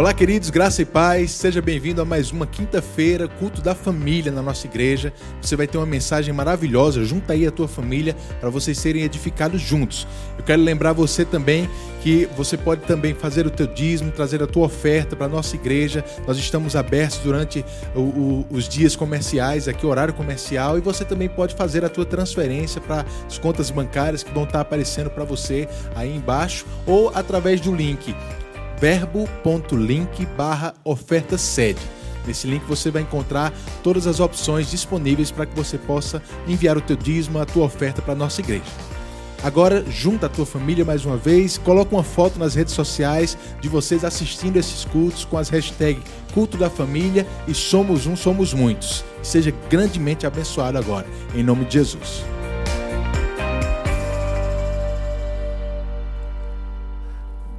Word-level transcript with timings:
Olá, 0.00 0.14
queridos, 0.14 0.48
graça 0.48 0.80
e 0.80 0.86
paz. 0.86 1.30
Seja 1.30 1.60
bem-vindo 1.60 2.00
a 2.00 2.06
mais 2.06 2.32
uma 2.32 2.46
quinta-feira, 2.46 3.28
culto 3.28 3.60
da 3.60 3.74
família 3.74 4.32
na 4.32 4.40
nossa 4.40 4.66
igreja. 4.66 5.12
Você 5.42 5.54
vai 5.54 5.66
ter 5.66 5.76
uma 5.76 5.84
mensagem 5.84 6.32
maravilhosa. 6.32 7.04
Junta 7.04 7.34
aí 7.34 7.46
a 7.46 7.50
tua 7.50 7.68
família 7.68 8.16
para 8.40 8.48
vocês 8.48 8.78
serem 8.78 9.02
edificados 9.02 9.60
juntos. 9.60 10.06
Eu 10.38 10.42
quero 10.42 10.62
lembrar 10.62 10.94
você 10.94 11.22
também 11.22 11.68
que 12.02 12.26
você 12.34 12.56
pode 12.56 12.80
também 12.86 13.12
fazer 13.12 13.46
o 13.46 13.50
teu 13.50 13.66
dízimo, 13.66 14.10
trazer 14.10 14.42
a 14.42 14.46
tua 14.46 14.64
oferta 14.64 15.14
para 15.14 15.26
a 15.26 15.28
nossa 15.28 15.54
igreja. 15.54 16.02
Nós 16.26 16.38
estamos 16.38 16.74
abertos 16.74 17.18
durante 17.18 17.62
o, 17.94 18.00
o, 18.00 18.46
os 18.50 18.66
dias 18.66 18.96
comerciais, 18.96 19.68
aqui 19.68 19.84
horário 19.84 20.14
comercial, 20.14 20.78
e 20.78 20.80
você 20.80 21.04
também 21.04 21.28
pode 21.28 21.54
fazer 21.54 21.84
a 21.84 21.90
tua 21.90 22.06
transferência 22.06 22.80
para 22.80 23.04
as 23.26 23.36
contas 23.36 23.70
bancárias 23.70 24.22
que 24.22 24.32
vão 24.32 24.44
estar 24.44 24.62
aparecendo 24.62 25.10
para 25.10 25.24
você 25.24 25.68
aí 25.94 26.16
embaixo 26.16 26.64
ou 26.86 27.12
através 27.14 27.60
do 27.60 27.74
link 27.74 28.14
verbo.link 28.80 30.24
barra 30.36 30.74
oferta 30.82 31.36
sede. 31.36 31.80
Nesse 32.26 32.46
link 32.46 32.64
você 32.64 32.90
vai 32.90 33.02
encontrar 33.02 33.52
todas 33.82 34.06
as 34.06 34.20
opções 34.20 34.70
disponíveis 34.70 35.30
para 35.30 35.46
que 35.46 35.54
você 35.54 35.76
possa 35.76 36.22
enviar 36.48 36.76
o 36.76 36.80
teu 36.80 36.96
dízimo, 36.96 37.38
a 37.38 37.44
tua 37.44 37.66
oferta 37.66 38.00
para 38.00 38.12
a 38.12 38.16
nossa 38.16 38.40
igreja. 38.40 38.64
Agora, 39.42 39.84
junta 39.88 40.26
a 40.26 40.28
tua 40.28 40.44
família 40.44 40.84
mais 40.84 41.04
uma 41.06 41.16
vez, 41.16 41.56
coloca 41.56 41.94
uma 41.94 42.04
foto 42.04 42.38
nas 42.38 42.54
redes 42.54 42.74
sociais 42.74 43.38
de 43.60 43.68
vocês 43.68 44.04
assistindo 44.04 44.58
esses 44.58 44.84
cultos 44.84 45.24
com 45.24 45.38
as 45.38 45.48
hashtags 45.48 46.02
Culto 46.34 46.56
da 46.56 46.70
Família 46.70 47.26
e 47.48 47.54
Somos 47.54 48.06
Um, 48.06 48.14
Somos 48.14 48.54
Muitos. 48.54 49.04
Seja 49.22 49.52
grandemente 49.68 50.26
abençoado 50.26 50.78
agora, 50.78 51.06
em 51.34 51.42
nome 51.42 51.64
de 51.64 51.74
Jesus. 51.74 52.22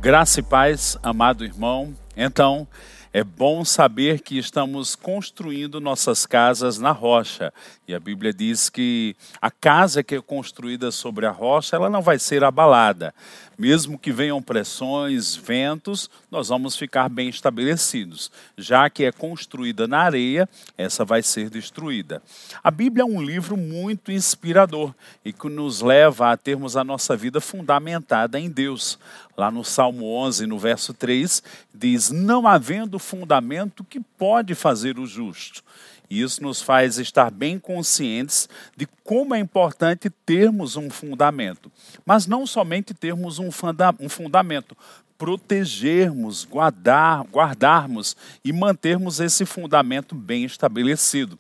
Graça 0.02 0.40
e 0.40 0.44
paz, 0.44 0.98
amado 1.04 1.46
irmão. 1.46 1.96
Então, 2.18 2.68
é 3.14 3.24
bom 3.24 3.64
saber 3.64 4.22
que 4.22 4.36
estamos 4.36 4.96
construindo 4.96 5.80
nossas 5.80 6.26
casas 6.26 6.80
na 6.80 6.92
rocha. 6.92 7.54
E 7.88 7.94
a 7.94 8.00
Bíblia 8.00 8.34
diz 8.34 8.68
que 8.68 9.16
a 9.40 9.52
casa 9.52 10.02
que 10.02 10.16
é 10.16 10.20
construída 10.22 10.90
sobre 10.90 11.28
a 11.28 11.32
rocha, 11.32 11.76
ela 11.76 11.88
não 11.88 12.02
vai 12.02 12.18
ser 12.18 12.44
abalada. 12.44 13.14
Mesmo 13.62 13.96
que 13.96 14.12
venham 14.12 14.42
pressões, 14.42 15.36
ventos, 15.36 16.10
nós 16.32 16.48
vamos 16.48 16.76
ficar 16.76 17.08
bem 17.08 17.30
estabelecidos. 17.30 18.32
Já 18.58 18.90
que 18.90 19.06
é 19.06 19.12
construída 19.12 19.88
na 19.88 20.00
areia, 20.00 20.50
essa 20.76 21.06
vai 21.06 21.22
ser 21.22 21.48
destruída. 21.48 22.24
A 22.64 22.72
Bíblia 22.72 23.04
é 23.04 23.06
um 23.06 23.22
livro 23.22 23.56
muito 23.56 24.12
inspirador 24.12 24.96
e 25.24 25.32
que 25.32 25.48
nos 25.48 25.80
leva 25.80 26.32
a 26.32 26.38
termos 26.38 26.76
a 26.76 26.84
nossa 26.84 27.16
vida 27.16 27.40
fundamentada 27.40 28.40
em 28.40 28.50
Deus. 28.50 28.98
Lá 29.38 29.52
no 29.52 29.64
Salmo 29.64 30.08
11, 30.08 30.48
no 30.48 30.58
verso 30.58 30.92
3, 30.92 31.44
diz: 31.72 32.10
Não 32.10 32.48
havendo 32.48 32.98
fundamento 32.98 33.84
que 33.84 34.00
pode 34.00 34.56
fazer 34.56 34.98
o 34.98 35.06
justo. 35.06 35.64
Isso 36.12 36.44
nos 36.44 36.62
faz 36.62 36.98
estar 36.98 37.32
bem 37.32 37.58
conscientes 37.58 38.50
de 38.76 38.86
como 39.02 39.34
é 39.34 39.40
importante 39.40 40.10
termos 40.10 40.76
um 40.76 40.90
fundamento. 40.90 41.72
Mas 42.06 42.28
não 42.28 42.46
somente 42.46 42.94
termos 42.94 43.40
um, 43.40 43.50
funda 43.50 43.96
um 43.98 44.10
fundamento, 44.10 44.76
protegermos, 45.22 46.46
guardar, 46.46 47.24
guardarmos 47.32 48.18
e 48.44 48.52
mantermos 48.52 49.20
esse 49.20 49.46
fundamento 49.46 50.16
bem 50.16 50.46
estabelecido. 50.46 51.38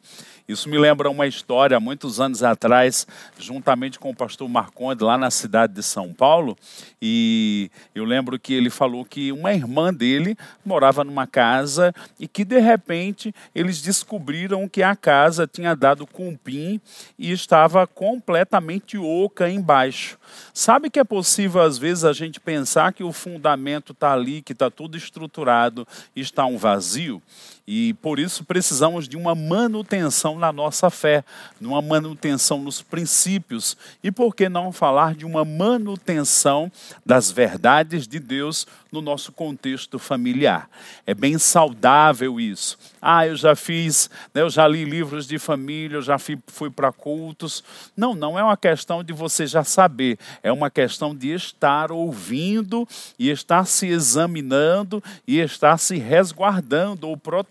Isso 0.51 0.67
me 0.67 0.77
lembra 0.77 1.09
uma 1.09 1.25
história, 1.25 1.79
muitos 1.79 2.19
anos 2.19 2.43
atrás, 2.43 3.07
juntamente 3.39 3.97
com 3.97 4.09
o 4.09 4.15
pastor 4.15 4.49
Marconde, 4.49 5.01
lá 5.01 5.17
na 5.17 5.31
cidade 5.31 5.73
de 5.73 5.81
São 5.81 6.13
Paulo, 6.13 6.57
e 7.01 7.71
eu 7.95 8.03
lembro 8.03 8.37
que 8.37 8.53
ele 8.53 8.69
falou 8.69 9.05
que 9.05 9.31
uma 9.31 9.53
irmã 9.53 9.93
dele 9.93 10.35
morava 10.65 11.05
numa 11.05 11.25
casa 11.25 11.93
e 12.19 12.27
que, 12.27 12.43
de 12.43 12.59
repente, 12.59 13.33
eles 13.55 13.81
descobriram 13.81 14.67
que 14.67 14.83
a 14.83 14.93
casa 14.93 15.47
tinha 15.47 15.73
dado 15.73 16.05
cupim 16.05 16.81
e 17.17 17.31
estava 17.31 17.87
completamente 17.87 18.97
oca 18.97 19.49
embaixo. 19.49 20.19
Sabe 20.53 20.89
que 20.89 20.99
é 20.99 21.03
possível, 21.03 21.61
às 21.61 21.77
vezes, 21.77 22.03
a 22.03 22.11
gente 22.11 22.41
pensar 22.41 22.91
que 22.91 23.05
o 23.05 23.13
fundamento 23.13 23.70
está 23.93 24.13
ali, 24.13 24.41
que 24.41 24.53
está 24.53 24.69
tudo 24.69 24.97
estruturado 24.97 25.87
está 26.15 26.45
um 26.45 26.57
vazio? 26.57 27.21
E 27.67 27.93
por 27.95 28.19
isso 28.19 28.43
precisamos 28.43 29.07
de 29.07 29.15
uma 29.15 29.35
manutenção 29.35 30.37
na 30.37 30.51
nossa 30.51 30.89
fé, 30.89 31.23
de 31.59 31.67
uma 31.67 31.81
manutenção 31.81 32.59
nos 32.59 32.81
princípios. 32.81 33.77
E 34.03 34.11
por 34.11 34.35
que 34.35 34.49
não 34.49 34.71
falar 34.71 35.13
de 35.13 35.25
uma 35.25 35.45
manutenção 35.45 36.71
das 37.05 37.31
verdades 37.31 38.07
de 38.07 38.19
Deus 38.19 38.65
no 38.91 39.01
nosso 39.01 39.31
contexto 39.31 39.99
familiar? 39.99 40.69
É 41.05 41.13
bem 41.13 41.37
saudável 41.37 42.39
isso. 42.39 42.77
Ah, 42.99 43.27
eu 43.27 43.35
já 43.35 43.55
fiz, 43.55 44.09
né, 44.33 44.41
eu 44.41 44.49
já 44.49 44.67
li 44.67 44.83
livros 44.83 45.27
de 45.27 45.37
família, 45.37 45.97
eu 45.97 46.01
já 46.01 46.17
fui, 46.17 46.39
fui 46.47 46.69
para 46.69 46.91
cultos. 46.91 47.63
Não, 47.95 48.15
não 48.15 48.37
é 48.37 48.43
uma 48.43 48.57
questão 48.57 49.03
de 49.03 49.13
você 49.13 49.45
já 49.45 49.63
saber, 49.63 50.17
é 50.41 50.51
uma 50.51 50.69
questão 50.69 51.15
de 51.15 51.29
estar 51.33 51.91
ouvindo 51.91 52.87
e 53.19 53.29
estar 53.29 53.65
se 53.65 53.87
examinando 53.87 55.01
e 55.27 55.39
estar 55.39 55.77
se 55.77 55.97
resguardando 55.97 57.07
ou 57.07 57.15
protegendo 57.15 57.50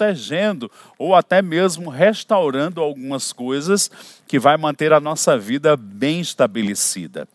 ou 0.99 1.15
até 1.15 1.43
mesmo 1.43 1.91
restaurando 1.91 2.81
algumas 2.81 3.33
coisas 3.33 3.91
que 4.27 4.39
vai 4.39 4.57
manter 4.57 4.93
a 4.93 5.01
nossa 5.01 5.37
vida 5.37 5.77
bem 5.77 6.21
estabelecida. 6.21 7.29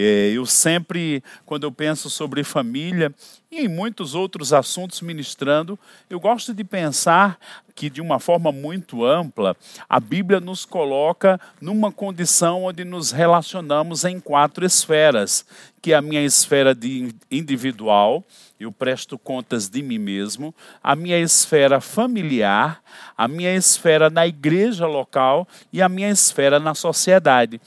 É, 0.00 0.30
eu 0.30 0.46
sempre, 0.46 1.24
quando 1.44 1.64
eu 1.64 1.72
penso 1.72 2.08
sobre 2.08 2.44
família 2.44 3.12
e 3.50 3.58
em 3.58 3.66
muitos 3.66 4.14
outros 4.14 4.52
assuntos 4.52 5.00
ministrando, 5.00 5.76
eu 6.08 6.20
gosto 6.20 6.54
de 6.54 6.62
pensar 6.62 7.36
que, 7.74 7.90
de 7.90 8.00
uma 8.00 8.20
forma 8.20 8.52
muito 8.52 9.04
ampla, 9.04 9.56
a 9.88 9.98
Bíblia 9.98 10.38
nos 10.38 10.64
coloca 10.64 11.40
numa 11.60 11.90
condição 11.90 12.62
onde 12.62 12.84
nos 12.84 13.10
relacionamos 13.10 14.04
em 14.04 14.20
quatro 14.20 14.64
esferas, 14.64 15.44
que 15.82 15.92
é 15.92 15.96
a 15.96 16.02
minha 16.02 16.22
esfera 16.22 16.76
de 16.76 17.12
individual, 17.28 18.24
eu 18.60 18.70
presto 18.70 19.18
contas 19.18 19.68
de 19.68 19.82
mim 19.82 19.98
mesmo, 19.98 20.54
a 20.82 20.94
minha 20.94 21.18
esfera 21.18 21.80
familiar, 21.80 22.82
a 23.16 23.26
minha 23.26 23.54
esfera 23.54 24.08
na 24.08 24.26
igreja 24.28 24.86
local 24.86 25.46
e 25.72 25.82
a 25.82 25.88
minha 25.88 26.08
esfera 26.08 26.60
na 26.60 26.74
sociedade. 26.74 27.60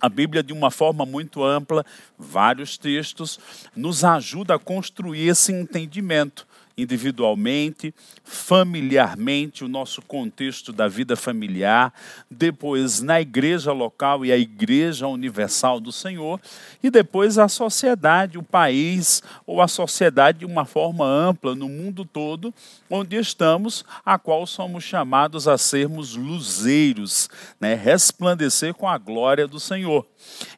A 0.00 0.08
Bíblia, 0.08 0.42
de 0.42 0.52
uma 0.52 0.70
forma 0.70 1.04
muito 1.04 1.44
ampla, 1.44 1.84
vários 2.18 2.78
textos, 2.78 3.38
nos 3.76 4.02
ajuda 4.04 4.54
a 4.54 4.58
construir 4.58 5.28
esse 5.28 5.52
entendimento 5.52 6.46
individualmente, 6.76 7.94
familiarmente, 8.24 9.64
o 9.64 9.68
nosso 9.68 10.00
contexto 10.02 10.72
da 10.72 10.88
vida 10.88 11.16
familiar, 11.16 11.92
depois 12.30 13.00
na 13.00 13.20
igreja 13.20 13.72
local 13.72 14.24
e 14.24 14.32
a 14.32 14.36
igreja 14.36 15.06
universal 15.06 15.80
do 15.80 15.92
Senhor, 15.92 16.40
e 16.82 16.90
depois 16.90 17.38
a 17.38 17.48
sociedade, 17.48 18.38
o 18.38 18.42
país 18.42 19.22
ou 19.46 19.60
a 19.60 19.68
sociedade 19.68 20.40
de 20.40 20.46
uma 20.46 20.64
forma 20.64 21.04
ampla 21.04 21.54
no 21.54 21.68
mundo 21.68 22.04
todo, 22.04 22.54
onde 22.88 23.16
estamos, 23.16 23.84
a 24.04 24.18
qual 24.18 24.46
somos 24.46 24.84
chamados 24.84 25.46
a 25.46 25.58
sermos 25.58 26.16
luzeiros, 26.16 27.28
né? 27.60 27.74
resplandecer 27.74 28.74
com 28.74 28.88
a 28.88 28.96
glória 28.98 29.46
do 29.46 29.60
Senhor. 29.60 30.06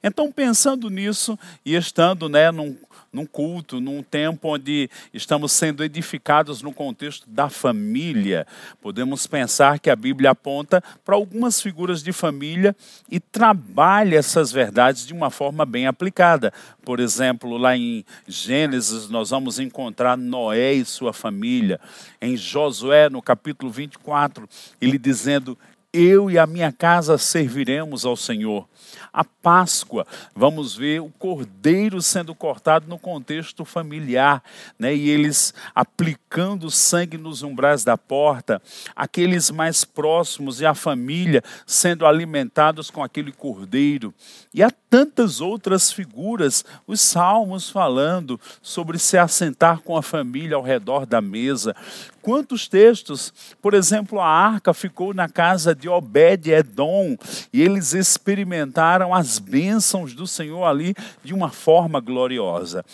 Então, 0.03 0.31
pensando 0.31 0.89
nisso 0.89 1.39
e 1.65 1.75
estando 1.75 2.28
né, 2.28 2.51
num 2.51 2.77
num 3.12 3.27
culto, 3.27 3.81
num 3.81 4.03
tempo 4.03 4.55
onde 4.55 4.89
estamos 5.12 5.53
sendo 5.53 5.84
edificados 5.84 6.62
no 6.62 6.73
contexto 6.73 7.28
da 7.28 7.50
família. 7.50 8.47
Podemos 8.81 9.27
pensar 9.27 9.78
que 9.78 9.91
a 9.91 9.97
Bíblia 9.97 10.31
aponta 10.31 10.83
para 11.05 11.15
algumas 11.15 11.61
figuras 11.61 12.03
de 12.03 12.12
família 12.12 12.75
e 13.11 13.21
trabalha 13.21 14.17
essas 14.17 14.51
verdades 14.51 15.06
de 15.06 15.12
uma 15.12 15.31
forma 15.31 15.67
bem 15.67 15.87
aplicada. 15.87 16.53
Por 16.84 17.01
exemplo, 17.01 17.56
lá 17.59 17.77
em 17.77 18.05
Gênesis, 18.27 19.09
nós 19.09 19.31
vamos 19.31 19.59
encontrar 19.59 20.16
Noé 20.16 20.72
e 20.72 20.84
sua 20.84 21.13
família. 21.13 21.78
Em 22.21 22.36
Josué, 22.36 23.10
no 23.10 23.21
capítulo 23.21 23.71
24, 23.71 24.48
ele 24.81 24.98
dizendo: 24.98 25.59
Eu 25.92 26.30
e 26.30 26.39
a 26.39 26.47
minha 26.47 26.72
casa 26.72 27.18
serviremos 27.18 28.06
ao 28.06 28.16
Senhor 28.16 28.66
a 29.12 29.24
Páscoa, 29.24 30.06
vamos 30.34 30.74
ver 30.74 31.03
o 31.03 31.10
cordeiro 31.18 32.00
sendo 32.00 32.34
cortado 32.34 32.89
no 32.89 32.98
contexto 32.98 33.65
familiar, 33.65 34.42
né? 34.78 34.94
e 34.94 35.10
eles 35.10 35.53
aplicando 35.74 36.71
sangue 36.71 37.18
nos 37.18 37.42
umbrais 37.42 37.84
da 37.84 37.98
porta, 37.98 38.62
aqueles 38.97 39.50
mais 39.50 39.84
próximos 39.84 40.60
e 40.60 40.66
a 40.66 40.74
família 40.74 41.42
sendo 41.66 42.06
alimentados 42.06 42.91
com 42.91 43.03
aquele 43.03 43.33
cordeiro. 43.33 44.15
E 44.54 44.62
há 44.62 44.71
tantas 44.71 45.41
outras 45.41 45.92
figuras, 45.92 46.65
os 46.86 47.00
salmos 47.00 47.68
falando 47.68 48.41
sobre 48.62 48.98
se 48.98 49.18
assentar 49.18 49.80
com 49.80 49.97
a 49.97 50.03
família 50.03 50.56
ao 50.56 50.62
redor 50.62 51.04
da 51.04 51.21
mesa, 51.21 51.77
Quantos 52.22 52.69
textos? 52.69 53.34
Por 53.60 53.74
exemplo, 53.74 54.21
a 54.21 54.27
arca 54.27 54.72
ficou 54.72 55.13
na 55.13 55.28
casa 55.28 55.74
de 55.74 55.89
Obed-Edom 55.89 57.16
e 57.53 57.60
eles 57.60 57.92
experimentaram 57.92 59.13
as 59.13 59.41
bênçãos 59.41 60.15
do 60.15 60.24
Senhor 60.24 60.65
ali 60.65 60.95
de 61.24 61.34
uma 61.34 61.51
forma 61.51 61.98
gloriosa. 62.01 62.84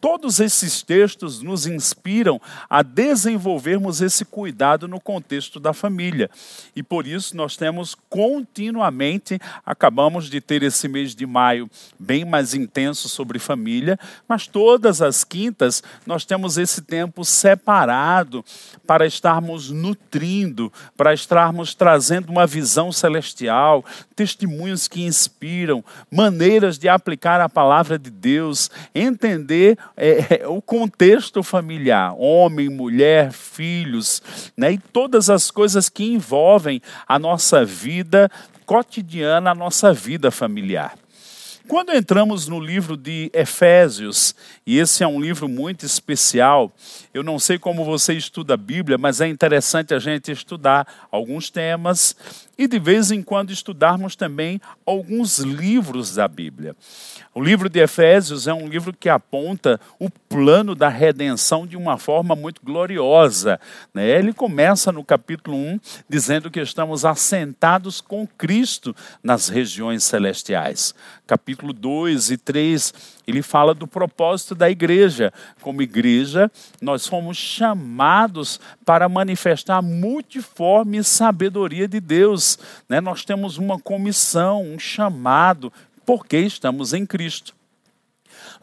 Todos 0.00 0.38
esses 0.38 0.80
textos 0.82 1.42
nos 1.42 1.66
inspiram 1.66 2.40
a 2.70 2.82
desenvolvermos 2.84 4.00
esse 4.00 4.24
cuidado 4.24 4.86
no 4.86 5.00
contexto 5.00 5.58
da 5.58 5.72
família. 5.72 6.30
E 6.76 6.84
por 6.84 7.04
isso 7.04 7.36
nós 7.36 7.56
temos 7.56 7.96
continuamente, 8.08 9.40
acabamos 9.66 10.30
de 10.30 10.40
ter 10.40 10.62
esse 10.62 10.86
mês 10.86 11.16
de 11.16 11.26
maio 11.26 11.68
bem 11.98 12.24
mais 12.24 12.54
intenso 12.54 13.08
sobre 13.08 13.40
família, 13.40 13.98
mas 14.28 14.46
todas 14.46 15.02
as 15.02 15.24
quintas 15.24 15.82
nós 16.06 16.24
temos 16.24 16.58
esse 16.58 16.82
tempo 16.82 17.24
separado 17.24 18.44
para 18.86 19.04
estarmos 19.04 19.70
nutrindo, 19.70 20.72
para 20.96 21.12
estarmos 21.12 21.74
trazendo 21.74 22.30
uma 22.30 22.46
visão 22.46 22.92
celestial, 22.92 23.84
testemunhos 24.14 24.86
que 24.86 25.02
inspiram, 25.02 25.84
maneiras 26.08 26.78
de 26.78 26.88
aplicar 26.88 27.40
a 27.40 27.48
palavra 27.48 27.98
de 27.98 28.10
Deus, 28.10 28.70
entender 28.94 29.76
é, 29.98 30.42
é, 30.42 30.46
o 30.48 30.62
contexto 30.62 31.42
familiar, 31.42 32.14
homem, 32.16 32.68
mulher, 32.68 33.32
filhos, 33.32 34.22
né, 34.56 34.72
e 34.72 34.78
todas 34.78 35.28
as 35.28 35.50
coisas 35.50 35.88
que 35.88 36.04
envolvem 36.04 36.80
a 37.06 37.18
nossa 37.18 37.64
vida 37.64 38.30
cotidiana, 38.64 39.50
a 39.50 39.54
nossa 39.54 39.92
vida 39.92 40.30
familiar. 40.30 40.96
Quando 41.66 41.92
entramos 41.92 42.48
no 42.48 42.58
livro 42.58 42.96
de 42.96 43.30
Efésios, 43.34 44.34
e 44.66 44.78
esse 44.78 45.04
é 45.04 45.06
um 45.06 45.20
livro 45.20 45.46
muito 45.46 45.84
especial, 45.84 46.72
eu 47.12 47.22
não 47.22 47.38
sei 47.38 47.58
como 47.58 47.84
você 47.84 48.14
estuda 48.14 48.54
a 48.54 48.56
Bíblia, 48.56 48.96
mas 48.96 49.20
é 49.20 49.28
interessante 49.28 49.92
a 49.92 49.98
gente 49.98 50.32
estudar 50.32 50.86
alguns 51.10 51.50
temas 51.50 52.16
e 52.58 52.66
de 52.66 52.78
vez 52.78 53.12
em 53.12 53.22
quando 53.22 53.52
estudarmos 53.52 54.16
também 54.16 54.60
alguns 54.84 55.38
livros 55.38 56.16
da 56.16 56.26
Bíblia. 56.26 56.74
O 57.32 57.40
livro 57.40 57.68
de 57.68 57.78
Efésios 57.78 58.48
é 58.48 58.52
um 58.52 58.66
livro 58.66 58.92
que 58.92 59.08
aponta 59.08 59.80
o 59.98 60.10
plano 60.10 60.74
da 60.74 60.88
redenção 60.88 61.66
de 61.66 61.76
uma 61.76 61.96
forma 61.96 62.34
muito 62.34 62.60
gloriosa. 62.64 63.60
Né? 63.94 64.08
Ele 64.08 64.32
começa 64.32 64.90
no 64.90 65.04
capítulo 65.04 65.56
1 65.56 65.80
dizendo 66.08 66.50
que 66.50 66.58
estamos 66.58 67.04
assentados 67.04 68.00
com 68.00 68.26
Cristo 68.26 68.94
nas 69.22 69.48
regiões 69.48 70.02
celestiais. 70.02 70.94
Capítulo 71.28 71.72
2 71.72 72.30
e 72.30 72.38
3, 72.38 72.94
ele 73.26 73.42
fala 73.42 73.74
do 73.74 73.86
propósito 73.86 74.54
da 74.54 74.70
igreja. 74.70 75.30
Como 75.60 75.82
igreja, 75.82 76.50
nós 76.80 77.06
fomos 77.06 77.36
chamados 77.36 78.58
para 78.84 79.06
manifestar 79.08 79.76
a 79.76 79.82
multiforme 79.82 81.04
sabedoria 81.04 81.86
de 81.86 82.00
Deus. 82.00 82.47
Né? 82.88 83.00
Nós 83.00 83.24
temos 83.24 83.58
uma 83.58 83.78
comissão, 83.78 84.62
um 84.62 84.78
chamado 84.78 85.72
porque 86.06 86.38
estamos 86.38 86.94
em 86.94 87.04
Cristo. 87.04 87.58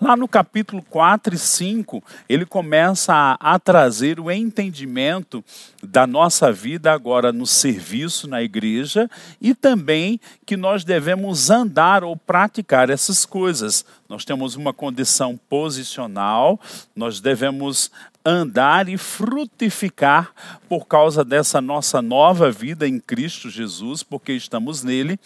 Lá 0.01 0.15
no 0.15 0.27
capítulo 0.27 0.81
4 0.89 1.35
e 1.35 1.37
5, 1.37 2.03
ele 2.27 2.45
começa 2.45 3.13
a, 3.13 3.53
a, 3.53 3.59
trazer 3.59 4.19
o 4.19 4.31
entendimento 4.31 5.43
da 5.81 6.05
nossa 6.05 6.51
vida 6.51 6.91
agora 6.91 7.31
no 7.31 7.45
serviço 7.45 8.27
na 8.27 8.41
igreja 8.41 9.09
e 9.39 9.53
também 9.53 10.19
que 10.45 10.57
nós 10.57 10.83
devemos 10.83 11.49
andar 11.49 12.03
ou 12.03 12.15
praticar 12.15 12.89
essas 12.89 13.25
coisas. 13.25 13.85
Nós 14.09 14.25
temos 14.25 14.55
uma 14.55 14.73
condição 14.73 15.39
posicional, 15.49 16.59
nós 16.95 17.21
devemos 17.21 17.91
andar 18.25 18.89
e 18.89 18.97
frutificar 18.97 20.31
por 20.67 20.87
causa 20.87 21.23
dessa 21.23 21.61
nossa 21.61 22.01
nova 22.01 22.51
vida 22.51 22.87
em 22.87 22.99
Cristo 22.99 23.49
Jesus, 23.49 24.01
porque 24.01 24.33
estamos 24.33 24.83
nele. 24.83 25.19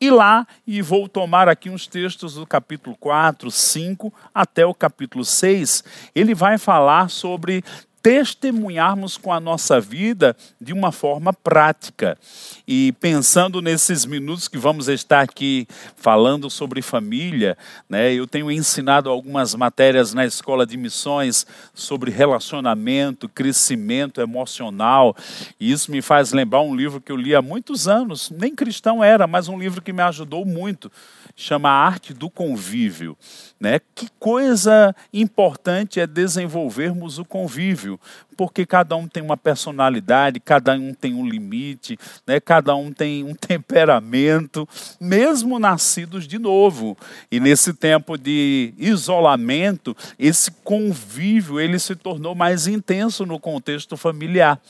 E 0.00 0.10
lá, 0.10 0.46
e 0.66 0.80
vou 0.80 1.08
tomar 1.08 1.48
aqui 1.48 1.68
uns 1.68 1.86
textos 1.86 2.34
do 2.34 2.46
capítulo 2.46 2.96
4, 2.96 3.50
5 3.50 4.12
até 4.34 4.64
o 4.64 4.72
capítulo 4.72 5.24
6, 5.24 5.84
ele 6.14 6.34
vai 6.34 6.56
falar 6.56 7.10
sobre 7.10 7.62
testemunharmos 8.02 9.16
com 9.16 9.32
a 9.32 9.40
nossa 9.40 9.80
vida 9.80 10.36
de 10.60 10.72
uma 10.72 10.92
forma 10.92 11.32
prática. 11.32 12.18
E 12.66 12.92
pensando 13.00 13.60
nesses 13.60 14.04
minutos 14.04 14.48
que 14.48 14.58
vamos 14.58 14.88
estar 14.88 15.20
aqui 15.20 15.66
falando 15.96 16.50
sobre 16.50 16.82
família, 16.82 17.56
né, 17.88 18.12
eu 18.12 18.26
tenho 18.26 18.50
ensinado 18.50 19.10
algumas 19.10 19.54
matérias 19.54 20.12
na 20.12 20.24
escola 20.24 20.66
de 20.66 20.76
missões 20.76 21.46
sobre 21.74 22.10
relacionamento, 22.10 23.28
crescimento 23.28 24.20
emocional, 24.20 25.16
e 25.58 25.70
isso 25.70 25.90
me 25.90 26.02
faz 26.02 26.32
lembrar 26.32 26.60
um 26.60 26.74
livro 26.74 27.00
que 27.00 27.12
eu 27.12 27.16
li 27.16 27.34
há 27.34 27.42
muitos 27.42 27.88
anos, 27.88 28.30
nem 28.30 28.54
cristão 28.54 29.02
era, 29.02 29.26
mas 29.26 29.48
um 29.48 29.58
livro 29.58 29.80
que 29.80 29.92
me 29.92 30.02
ajudou 30.02 30.44
muito 30.44 30.90
chama 31.38 31.70
Arte 31.70 32.12
do 32.12 32.28
Convívio. 32.28 33.16
Né? 33.60 33.80
Que 33.94 34.08
coisa 34.18 34.94
importante 35.12 36.00
é 36.00 36.06
desenvolvermos 36.06 37.18
o 37.18 37.24
convívio, 37.24 37.87
porque 38.36 38.66
cada 38.66 38.96
um 38.96 39.06
tem 39.06 39.22
uma 39.22 39.36
personalidade, 39.36 40.40
cada 40.40 40.74
um 40.74 40.92
tem 40.92 41.14
um 41.14 41.28
limite, 41.28 41.98
né? 42.26 42.40
cada 42.40 42.74
um 42.74 42.92
tem 42.92 43.24
um 43.24 43.34
temperamento, 43.38 44.68
mesmo 45.00 45.58
nascidos 45.58 46.26
de 46.26 46.38
novo. 46.38 46.96
E 47.30 47.38
nesse 47.38 47.72
tempo 47.72 48.18
de 48.18 48.74
isolamento, 48.76 49.96
esse 50.18 50.50
convívio 50.64 51.60
ele 51.60 51.78
se 51.78 51.94
tornou 51.94 52.34
mais 52.34 52.66
intenso 52.66 53.24
no 53.24 53.38
contexto 53.38 53.96
familiar. 53.96 54.60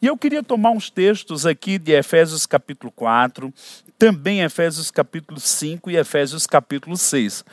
E 0.00 0.06
eu 0.06 0.16
queria 0.16 0.42
tomar 0.42 0.70
uns 0.70 0.90
textos 0.90 1.46
aqui 1.46 1.78
de 1.78 1.92
Efésios 1.92 2.46
capítulo 2.46 2.92
4, 2.92 3.52
também 4.02 4.40
Efésios 4.40 4.90
capítulo 4.90 5.38
5 5.38 5.88
e 5.88 5.96
Efésios 5.96 6.44
capítulo 6.44 6.96
6. 6.96 7.44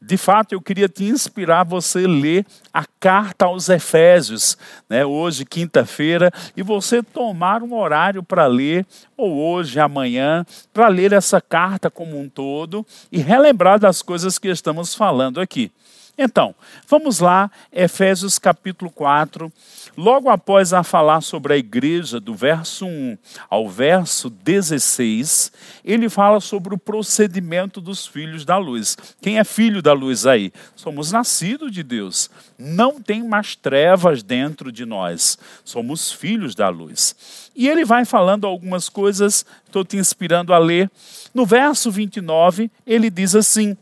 De 0.00 0.16
fato, 0.16 0.52
eu 0.52 0.62
queria 0.62 0.88
te 0.88 1.02
inspirar 1.02 1.64
você 1.64 2.06
ler 2.06 2.46
a 2.72 2.84
carta 3.00 3.46
aos 3.46 3.68
Efésios, 3.68 4.56
né, 4.88 5.04
hoje, 5.04 5.44
quinta-feira, 5.44 6.30
e 6.56 6.62
você 6.62 7.02
tomar 7.02 7.60
um 7.60 7.74
horário 7.74 8.22
para 8.22 8.46
ler, 8.46 8.86
ou 9.16 9.36
hoje, 9.36 9.80
amanhã, 9.80 10.46
para 10.72 10.86
ler 10.86 11.12
essa 11.12 11.40
carta 11.40 11.90
como 11.90 12.16
um 12.20 12.28
todo 12.28 12.86
e 13.10 13.18
relembrar 13.18 13.80
das 13.80 14.00
coisas 14.00 14.38
que 14.38 14.46
estamos 14.46 14.94
falando 14.94 15.40
aqui. 15.40 15.72
Então, 16.18 16.54
vamos 16.88 17.20
lá, 17.20 17.50
Efésios 17.70 18.38
capítulo 18.38 18.90
4. 18.90 19.52
Logo 19.94 20.30
após 20.30 20.72
a 20.72 20.82
falar 20.82 21.20
sobre 21.20 21.52
a 21.52 21.56
igreja, 21.58 22.18
do 22.18 22.34
verso 22.34 22.86
1 22.86 23.18
ao 23.50 23.68
verso 23.68 24.30
16, 24.30 25.52
ele 25.84 26.08
fala 26.08 26.40
sobre 26.40 26.74
o 26.74 26.78
procedimento 26.78 27.82
dos 27.82 28.06
filhos 28.06 28.46
da 28.46 28.56
luz. 28.56 28.96
Quem 29.20 29.38
é 29.38 29.44
filho 29.44 29.82
da 29.82 29.92
luz 29.92 30.26
aí? 30.26 30.52
Somos 30.74 31.12
nascidos 31.12 31.70
de 31.70 31.82
Deus. 31.82 32.30
Não 32.58 32.98
tem 32.98 33.22
mais 33.22 33.54
trevas 33.54 34.22
dentro 34.22 34.72
de 34.72 34.86
nós. 34.86 35.38
Somos 35.64 36.10
filhos 36.10 36.54
da 36.54 36.70
luz. 36.70 37.50
E 37.54 37.68
ele 37.68 37.84
vai 37.84 38.06
falando 38.06 38.46
algumas 38.46 38.88
coisas, 38.88 39.44
estou 39.66 39.84
te 39.84 39.98
inspirando 39.98 40.54
a 40.54 40.58
ler. 40.58 40.90
No 41.34 41.44
verso 41.44 41.90
29, 41.90 42.70
ele 42.86 43.10
diz 43.10 43.34
assim: 43.34 43.76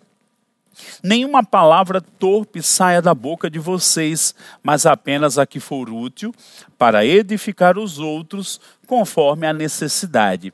Nenhuma 1.02 1.43
palavra 1.43 2.00
torpe 2.00 2.62
saia 2.62 3.00
da 3.00 3.14
boca 3.14 3.50
de 3.50 3.59
vocês, 3.59 4.35
mas 4.62 4.87
apenas 4.87 5.38
a 5.38 5.47
que 5.47 5.61
for 5.61 5.90
útil 5.90 6.35
para 6.78 7.04
edificar 7.04 7.78
os 7.78 7.99
outros 7.99 8.61
conforme 8.87 9.47
a 9.47 9.52
necessidade, 9.52 10.52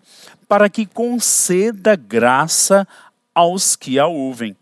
para 0.48 0.68
que 0.68 0.86
conceda 0.86 1.96
graça 1.96 2.86
aos 3.34 3.76
que 3.76 3.98
a 3.98 4.06
ouvem. 4.06 4.56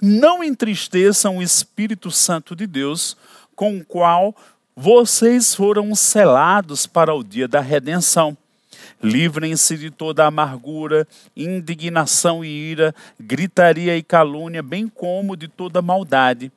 Não 0.00 0.44
entristeçam 0.44 1.38
o 1.38 1.42
Espírito 1.42 2.10
Santo 2.10 2.54
de 2.54 2.66
Deus, 2.66 3.16
com 3.56 3.78
o 3.78 3.84
qual 3.84 4.34
vocês 4.76 5.54
foram 5.54 5.92
selados 5.94 6.86
para 6.86 7.12
o 7.12 7.24
dia 7.24 7.48
da 7.48 7.60
redenção. 7.60 8.36
Livrem-se 9.02 9.76
de 9.76 9.90
toda 9.90 10.26
amargura, 10.26 11.06
indignação 11.36 12.44
e 12.44 12.48
ira, 12.48 12.94
gritaria 13.18 13.96
e 13.96 14.02
calúnia, 14.02 14.62
bem 14.62 14.88
como 14.88 15.36
de 15.36 15.46
toda 15.46 15.80
maldade. 15.80 16.50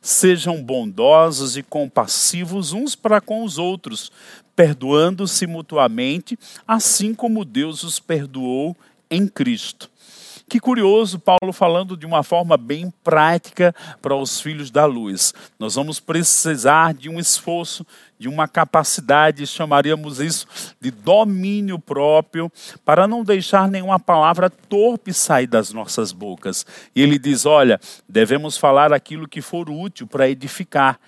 Sejam 0.00 0.62
bondosos 0.62 1.56
e 1.56 1.62
compassivos 1.62 2.72
uns 2.72 2.94
para 2.94 3.20
com 3.20 3.44
os 3.44 3.58
outros, 3.58 4.12
perdoando-se 4.54 5.46
mutuamente, 5.46 6.38
assim 6.66 7.14
como 7.14 7.44
Deus 7.44 7.82
os 7.82 7.98
perdoou 7.98 8.76
em 9.10 9.26
Cristo. 9.26 9.90
Que 10.48 10.58
curioso, 10.58 11.18
Paulo 11.18 11.52
falando 11.52 11.94
de 11.94 12.06
uma 12.06 12.22
forma 12.22 12.56
bem 12.56 12.90
prática 13.04 13.74
para 14.00 14.16
os 14.16 14.40
filhos 14.40 14.70
da 14.70 14.86
luz. 14.86 15.34
Nós 15.58 15.74
vamos 15.74 16.00
precisar 16.00 16.94
de 16.94 17.10
um 17.10 17.20
esforço, 17.20 17.86
de 18.18 18.28
uma 18.30 18.48
capacidade, 18.48 19.46
chamaríamos 19.46 20.20
isso 20.20 20.46
de 20.80 20.90
domínio 20.90 21.78
próprio, 21.78 22.50
para 22.82 23.06
não 23.06 23.22
deixar 23.22 23.68
nenhuma 23.68 24.00
palavra 24.00 24.48
torpe 24.48 25.12
sair 25.12 25.46
das 25.46 25.70
nossas 25.70 26.12
bocas. 26.12 26.64
E 26.96 27.02
ele 27.02 27.18
diz: 27.18 27.44
olha, 27.44 27.78
devemos 28.08 28.56
falar 28.56 28.90
aquilo 28.90 29.28
que 29.28 29.42
for 29.42 29.68
útil 29.68 30.06
para 30.06 30.30
edificar 30.30 30.98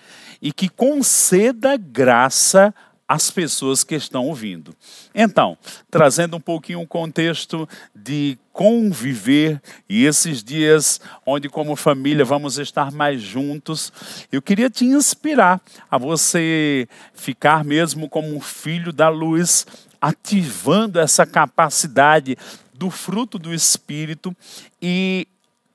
e 0.42 0.52
que 0.52 0.68
conceda 0.68 1.78
graça 1.78 2.74
as 3.10 3.28
pessoas 3.28 3.82
que 3.82 3.96
estão 3.96 4.24
ouvindo. 4.26 4.72
Então, 5.12 5.58
trazendo 5.90 6.36
um 6.36 6.40
pouquinho 6.40 6.80
o 6.80 6.86
contexto 6.86 7.68
de 7.92 8.38
conviver 8.52 9.60
e 9.88 10.06
esses 10.06 10.44
dias 10.44 11.00
onde, 11.26 11.48
como 11.48 11.74
família, 11.74 12.24
vamos 12.24 12.56
estar 12.56 12.92
mais 12.92 13.20
juntos, 13.20 13.92
eu 14.30 14.40
queria 14.40 14.70
te 14.70 14.84
inspirar 14.84 15.60
a 15.90 15.98
você 15.98 16.86
ficar 17.12 17.64
mesmo 17.64 18.08
como 18.08 18.32
um 18.32 18.40
filho 18.40 18.92
da 18.92 19.08
luz, 19.08 19.66
ativando 20.00 21.00
essa 21.00 21.26
capacidade 21.26 22.38
do 22.72 22.90
fruto 22.90 23.40
do 23.40 23.52
Espírito 23.52 24.32
e 24.80 25.26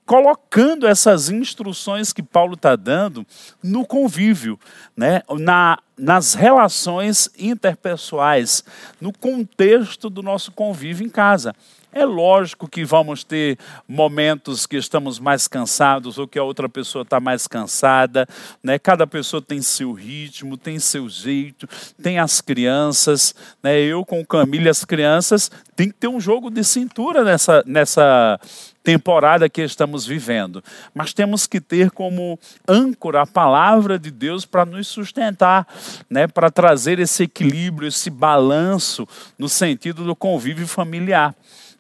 colocando 0.06 0.86
essas 0.86 1.30
instruções 1.30 2.14
que 2.14 2.22
Paulo 2.22 2.54
está 2.54 2.76
dando 2.76 3.26
no 3.62 3.86
convívio, 3.86 4.60
né? 4.96 5.22
Na, 5.40 5.80
nas 5.98 6.34
relações 6.34 7.30
interpessoais, 7.38 8.64
no 9.02 9.12
contexto 9.12 10.10
do 10.10 10.22
nosso 10.22 10.52
convívio 10.52 11.06
em 11.06 11.10
casa. 11.10 11.56
É 11.98 12.04
lógico 12.04 12.68
que 12.68 12.84
vamos 12.84 13.24
ter 13.24 13.58
momentos 13.88 14.68
que 14.68 14.76
estamos 14.76 15.18
mais 15.18 15.48
cansados 15.48 16.18
ou 16.18 16.28
que 16.28 16.38
a 16.38 16.44
outra 16.44 16.68
pessoa 16.68 17.04
está 17.04 17.22
mais 17.22 17.48
cansada, 17.48 18.28
né? 18.62 18.78
Cada 18.78 19.08
pessoa 19.08 19.42
tem 19.42 19.62
seu 19.62 19.94
ritmo, 19.94 20.58
tem 20.58 20.78
seu 20.78 21.08
jeito, 21.08 21.66
tem 22.04 22.20
as 22.20 22.42
crianças, 22.42 23.34
né? 23.64 23.80
Eu 23.80 24.04
com 24.04 24.26
Camila 24.26 24.70
as 24.70 24.84
crianças 24.84 25.50
tem 25.74 25.88
que 25.88 25.94
ter 25.94 26.10
um 26.10 26.20
jogo 26.20 26.52
de 26.52 26.66
cintura 26.66 27.24
nessa 27.24 27.64
nessa 27.66 28.42
temporada 28.84 29.50
que 29.50 29.62
estamos 29.62 30.06
vivendo, 30.06 30.62
mas 30.94 31.14
temos 31.14 31.48
que 31.48 31.60
ter 31.60 31.90
como 31.92 32.38
âncora 32.68 33.24
a 33.24 33.26
palavra 33.26 33.98
de 33.98 34.12
Deus 34.12 34.46
para 34.46 34.64
nos 34.64 34.88
sustentar, 34.88 35.66
né, 36.08 36.28
para 36.28 36.52
trazer 36.52 37.00
esse 37.00 37.24
equilíbrio, 37.24 37.88
esse 37.88 38.12
balanço 38.12 39.08
no 39.40 39.50
sentido 39.50 40.04
do 40.04 40.16
convívio 40.16 40.68
familiar. 40.68 41.34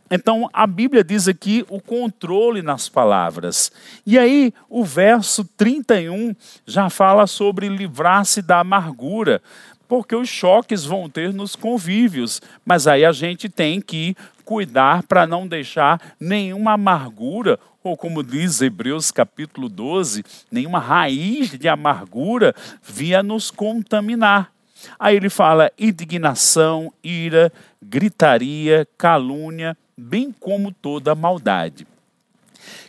Então, 0.09 0.47
a 0.53 0.67
Bíblia 0.67 1.03
diz 1.03 1.27
aqui 1.27 1.65
o 1.67 1.81
controle 1.81 2.61
nas 2.61 2.87
palavras. 2.87 3.71
E 4.05 4.19
aí, 4.19 4.53
o 4.69 4.83
verso 4.83 5.43
31 5.57 6.35
já 6.65 6.89
fala 6.89 7.25
sobre 7.25 7.67
livrar-se 7.67 8.41
da 8.41 8.59
amargura, 8.59 9.41
porque 9.87 10.15
os 10.15 10.29
choques 10.29 10.85
vão 10.85 11.09
ter 11.09 11.33
nos 11.33 11.55
convívios, 11.55 12.41
mas 12.63 12.87
aí 12.87 13.03
a 13.03 13.11
gente 13.11 13.49
tem 13.49 13.81
que 13.81 14.15
cuidar 14.43 15.03
para 15.03 15.25
não 15.25 15.47
deixar 15.47 15.99
nenhuma 16.19 16.73
amargura, 16.73 17.59
ou 17.83 17.97
como 17.97 18.23
diz 18.23 18.61
Hebreus 18.61 19.11
capítulo 19.11 19.67
12, 19.67 20.23
nenhuma 20.51 20.79
raiz 20.79 21.49
de 21.49 21.67
amargura 21.67 22.53
via 22.83 23.23
nos 23.23 23.49
contaminar. 23.49 24.54
Aí 24.99 25.15
ele 25.15 25.29
fala 25.29 25.71
indignação, 25.77 26.91
ira, 27.03 27.51
gritaria, 27.81 28.87
calúnia, 28.97 29.77
bem 29.97 30.31
como 30.31 30.71
toda 30.71 31.15
maldade. 31.15 31.87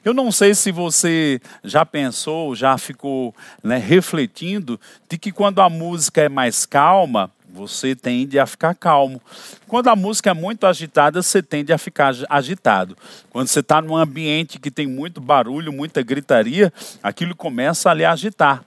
Eu 0.04 0.14
não 0.14 0.30
sei 0.32 0.54
se 0.54 0.70
você 0.72 1.40
já 1.62 1.84
pensou, 1.84 2.54
já 2.54 2.78
ficou 2.78 3.34
né, 3.62 3.76
refletindo 3.76 4.80
de 5.08 5.18
que 5.18 5.32
quando 5.32 5.60
a 5.60 5.68
música 5.68 6.22
é 6.22 6.28
mais 6.28 6.64
calma, 6.64 7.30
você 7.56 7.96
tende 7.96 8.38
a 8.38 8.46
ficar 8.46 8.74
calmo. 8.74 9.20
Quando 9.66 9.88
a 9.88 9.96
música 9.96 10.30
é 10.30 10.34
muito 10.34 10.66
agitada, 10.66 11.22
você 11.22 11.42
tende 11.42 11.72
a 11.72 11.78
ficar 11.78 12.14
agitado. 12.28 12.96
Quando 13.30 13.48
você 13.48 13.60
está 13.60 13.80
num 13.80 13.96
ambiente 13.96 14.58
que 14.58 14.70
tem 14.70 14.86
muito 14.86 15.20
barulho, 15.20 15.72
muita 15.72 16.02
gritaria, 16.02 16.72
aquilo 17.02 17.34
começa 17.34 17.90
a 17.90 17.94
lhe 17.94 18.04
agitar. 18.04 18.64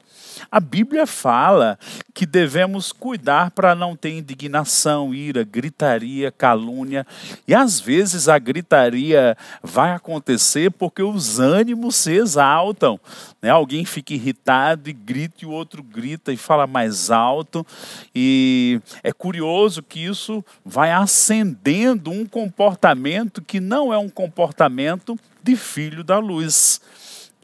A 0.52 0.60
Bíblia 0.60 1.06
fala 1.06 1.78
que 2.14 2.26
devemos 2.26 2.92
cuidar 2.92 3.52
para 3.52 3.74
não 3.74 3.96
ter 3.96 4.12
indignação, 4.12 5.14
ira, 5.14 5.44
gritaria, 5.44 6.32
calúnia. 6.32 7.06
E 7.48 7.56
às 7.56 7.80
vezes 7.80 8.28
a 8.28 8.38
gritaria 8.38 9.38
vai 9.64 9.92
acontecer 9.92 10.72
porque 10.72 11.02
os 11.02 11.40
ânimos 11.40 11.96
se 11.96 12.14
exaltam. 12.14 13.00
Né? 13.42 13.50
Alguém 13.50 13.86
fica 13.86 14.14
irritado 14.14 14.90
e 14.90 14.94
grita, 14.94 15.38
e 15.44 15.46
o 15.46 15.52
outro 15.52 15.82
grita 15.82 16.34
e 16.34 16.38
fala 16.38 16.68
mais 16.68 17.10
alto. 17.10 17.66
E 18.14 18.82
é 19.04 19.12
curioso 19.12 19.82
que 19.82 20.04
isso 20.04 20.44
vai 20.66 20.92
acendendo 20.92 22.12
um 22.12 22.26
comportamento 22.26 23.42
que 23.42 23.60
não 23.60 23.94
é 23.94 23.98
um 23.98 24.10
comportamento 24.10 25.18
de 25.44 25.56
filho 25.56 26.04
da 26.04 26.20
luz. 26.20 26.82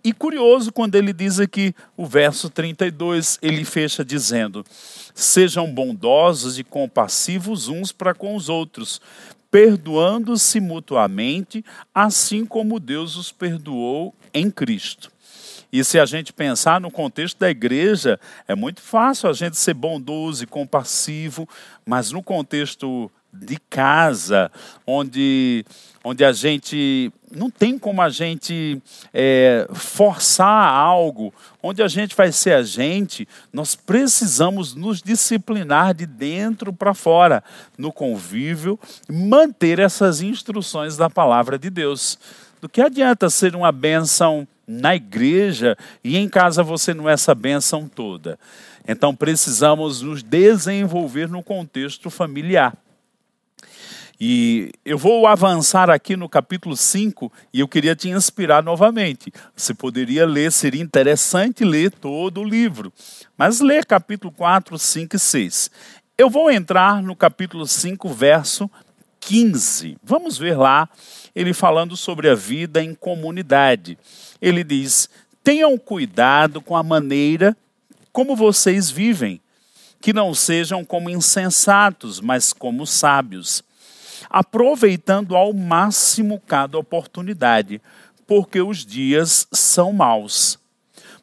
E 0.06 0.14
curioso 0.14 0.72
quando 0.72 0.94
ele 0.94 1.12
diz 1.12 1.40
aqui, 1.40 1.74
o 1.98 2.06
verso 2.06 2.48
32, 2.48 3.40
ele 3.42 3.66
fecha 3.66 4.06
dizendo: 4.06 4.64
Sejam 5.16 5.74
bondosos 5.74 6.60
e 6.60 6.64
compassivos 6.64 7.70
uns 7.70 7.92
para 7.92 8.14
com 8.14 8.36
os 8.36 8.48
outros, 8.48 9.02
perdoando-se 9.50 10.60
mutuamente, 10.60 11.66
assim 11.92 12.46
como 12.46 12.80
Deus 12.80 13.16
os 13.16 13.32
perdoou 13.32 14.14
em 14.32 14.52
Cristo. 14.52 15.12
E 15.74 15.84
se 15.84 16.00
a 16.00 16.06
gente 16.06 16.32
pensar 16.32 16.80
no 16.80 16.92
contexto 16.92 17.40
da 17.40 17.50
igreja, 17.50 18.20
é 18.48 18.54
muito 18.54 18.84
fácil 18.84 19.28
a 19.28 19.34
gente 19.34 19.58
ser 19.58 19.74
bondoso 19.74 20.44
e 20.44 20.48
compassivo, 20.48 21.50
mas 21.84 22.12
no 22.12 22.22
contexto 22.22 23.12
de 23.40 23.58
casa, 23.70 24.52
onde, 24.86 25.66
onde 26.04 26.24
a 26.24 26.32
gente 26.32 27.12
não 27.36 27.50
tem 27.50 27.78
como 27.78 28.02
a 28.02 28.10
gente 28.10 28.82
é, 29.14 29.68
forçar 29.74 30.74
algo, 30.74 31.34
onde 31.62 31.84
a 31.84 31.88
gente 31.88 32.16
vai 32.16 32.32
ser 32.32 32.54
a 32.54 32.64
gente, 32.64 33.28
nós 33.52 33.76
precisamos 33.76 34.74
nos 34.74 35.02
disciplinar 35.02 35.94
de 35.94 36.06
dentro 36.06 36.72
para 36.72 36.94
fora, 36.94 37.44
no 37.78 37.92
convívio, 37.92 38.80
manter 39.10 39.80
essas 39.80 40.22
instruções 40.22 40.96
da 40.96 41.10
palavra 41.10 41.60
de 41.60 41.70
Deus. 41.70 42.18
Do 42.62 42.70
que 42.70 42.82
adianta 42.82 43.30
ser 43.30 43.56
uma 43.56 43.72
bênção 43.72 44.48
na 44.68 44.96
igreja 44.96 45.78
e 46.04 46.18
em 46.18 46.28
casa 46.28 46.64
você 46.64 46.94
não 46.94 47.10
é 47.10 47.14
essa 47.14 47.36
bênção 47.36 47.88
toda? 47.88 48.40
Então 48.88 49.16
precisamos 49.16 50.02
nos 50.02 50.24
desenvolver 50.24 51.28
no 51.28 51.44
contexto 51.44 52.10
familiar. 52.10 52.76
E 54.20 54.72
eu 54.86 54.98
vou 54.98 55.28
avançar 55.28 55.90
aqui 55.90 56.16
no 56.16 56.30
capítulo 56.30 56.78
5 56.78 57.32
e 57.54 57.60
eu 57.60 57.68
queria 57.68 57.96
te 57.96 58.10
inspirar 58.10 58.64
novamente. 58.64 59.32
Você 59.56 59.74
poderia 59.74 60.26
ler, 60.26 60.52
seria 60.52 60.82
interessante 60.82 61.66
ler 61.66 61.92
todo 61.92 62.40
o 62.40 62.44
livro, 62.44 62.94
mas 63.38 63.60
lê 63.60 63.84
capítulo 63.84 64.32
4, 64.32 64.80
5 64.80 65.16
e 65.16 65.20
6. 65.20 65.72
Eu 66.18 66.30
vou 66.30 66.50
entrar 66.50 67.04
no 67.04 67.14
capítulo 67.14 67.68
5, 67.68 68.08
verso 68.10 68.72
15. 69.20 69.98
Vamos 70.02 70.38
ver 70.38 70.58
lá 70.58 70.88
ele 71.36 71.54
falando 71.54 71.98
sobre 71.98 72.30
a 72.30 72.36
vida 72.36 72.82
em 72.82 72.96
comunidade. 72.96 73.98
Ele 74.42 74.64
diz: 74.64 75.10
tenham 75.44 75.78
cuidado 75.78 76.62
com 76.62 76.78
a 76.78 76.84
maneira 76.84 77.56
como 78.14 78.34
vocês 78.34 78.90
vivem, 78.90 79.42
que 80.00 80.14
não 80.14 80.34
sejam 80.34 80.86
como 80.86 81.10
insensatos, 81.10 82.22
mas 82.22 82.54
como 82.54 82.88
sábios 82.88 83.62
aproveitando 84.30 85.36
ao 85.36 85.54
máximo 85.54 86.42
cada 86.46 86.78
oportunidade, 86.78 87.82
porque 88.28 88.62
os 88.62 88.86
dias 88.86 89.48
são 89.52 89.94
maus. 89.94 90.60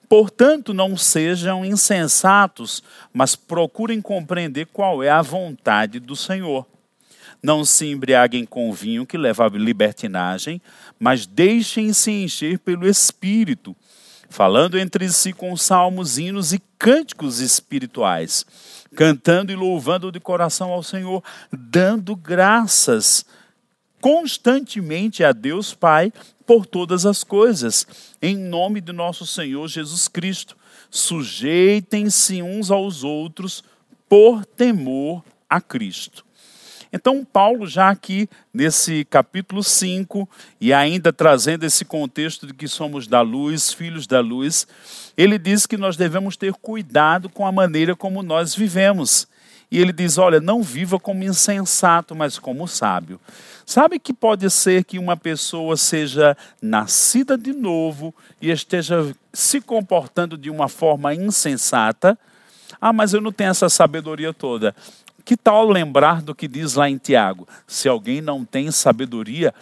Portanto, 0.09 0.75
não 0.75 0.97
sejam 0.97 1.65
insensatos, 1.65 2.83
mas 3.13 3.35
procurem 3.35 4.01
compreender 4.01 4.67
qual 4.67 5.03
é 5.03 5.09
a 5.09 5.23
vontade 5.23 5.99
do 5.99 6.15
Senhor. 6.15 6.67
Não 7.43 7.65
se 7.65 7.87
embriaguem 7.87 8.45
com 8.45 8.73
vinho 8.73 9.07
que 9.07 9.17
leva 9.17 9.47
à 9.47 9.49
libertinagem, 9.49 10.61
mas 11.01 11.27
deixem-se 11.27 12.11
encher 12.11 12.59
pelo 12.59 12.87
Espírito, 12.87 13.75
falando 14.29 14.79
entre 14.79 15.09
si 15.09 15.33
com 15.33 15.57
salmos, 15.57 16.19
hinos 16.19 16.53
e 16.53 16.63
cânticos 16.79 17.41
espirituais 17.41 18.47
cantando 18.95 19.53
e 19.53 19.57
louvando 19.57 20.13
de 20.13 20.21
coração 20.21 20.71
ao 20.71 20.83
Senhor, 20.83 21.23
dando 21.51 22.15
graças 22.15 23.25
constantemente 24.01 25.23
a 25.23 25.33
Deus 25.33 25.73
Pai 25.73 26.13
por 26.45 26.67
todas 26.67 27.07
as 27.07 27.23
coisas, 27.23 27.87
em 28.21 28.37
nome 28.37 28.81
de 28.81 28.93
nosso 28.93 29.27
Senhor 29.27 29.69
Jesus 29.69 30.09
Cristo. 30.09 30.57
Sujeitem-se 30.91 32.43
uns 32.43 32.71
aos 32.71 33.05
outros 33.05 33.63
por 34.09 34.45
temor 34.45 35.25
a 35.49 35.61
Cristo. 35.61 36.25
Então, 36.93 37.25
Paulo, 37.25 37.67
já 37.67 37.89
aqui 37.89 38.29
nesse 38.53 39.07
capítulo 39.07 39.65
5, 39.65 40.29
e 40.61 40.75
ainda 40.75 41.11
trazendo 41.11 41.65
esse 41.65 41.87
contexto 41.87 42.47
de 42.47 42.53
que 42.53 42.69
somos 42.69 43.07
da 43.07 43.23
luz, 43.23 43.73
filhos 43.73 44.07
da 44.07 44.21
luz, 44.21 44.67
ele 45.17 45.39
diz 45.39 45.65
que 45.65 45.79
nós 45.79 45.97
devemos 45.97 46.37
ter 46.37 46.53
cuidado 46.53 47.31
com 47.31 47.47
a 47.47 47.53
maneira 47.53 47.97
como 47.97 48.23
nós 48.23 48.55
vivemos. 48.55 49.27
E 49.71 49.79
ele 49.79 49.91
diz: 49.91 50.19
olha, 50.19 50.39
não 50.39 50.63
viva 50.63 51.01
como 51.01 51.25
insensato, 51.25 52.15
mas 52.15 52.39
como 52.39 52.69
sábio. 52.69 53.19
Sabe 53.65 53.99
que 53.99 54.13
pode 54.13 54.51
ser 54.51 54.85
que 54.85 54.99
uma 54.99 55.17
pessoa 55.17 55.79
seja 55.79 56.37
nascida 56.61 57.39
de 57.39 57.55
novo 57.55 58.15
e 58.39 58.51
esteja 58.51 59.15
se 59.33 59.63
comportando 59.63 60.37
de 60.37 60.51
uma 60.51 60.69
forma 60.69 61.15
insensata? 61.15 62.19
Ah, 62.79 62.93
mas 62.93 63.15
eu 63.15 63.21
não 63.21 63.33
tenho 63.33 63.51
essa 63.51 63.69
sabedoria 63.69 64.35
toda. 64.35 64.75
Que 65.25 65.37
tal 65.37 65.69
lembrar 65.69 66.23
do 66.23 66.35
que 66.35 66.49
diz 66.49 66.75
lá 66.75 66.89
em 66.89 66.99
Tiago? 66.99 67.47
Se 67.67 67.89
alguém 67.89 68.21
não 68.21 68.45
tem 68.45 68.71
sabedoria, 68.71 69.55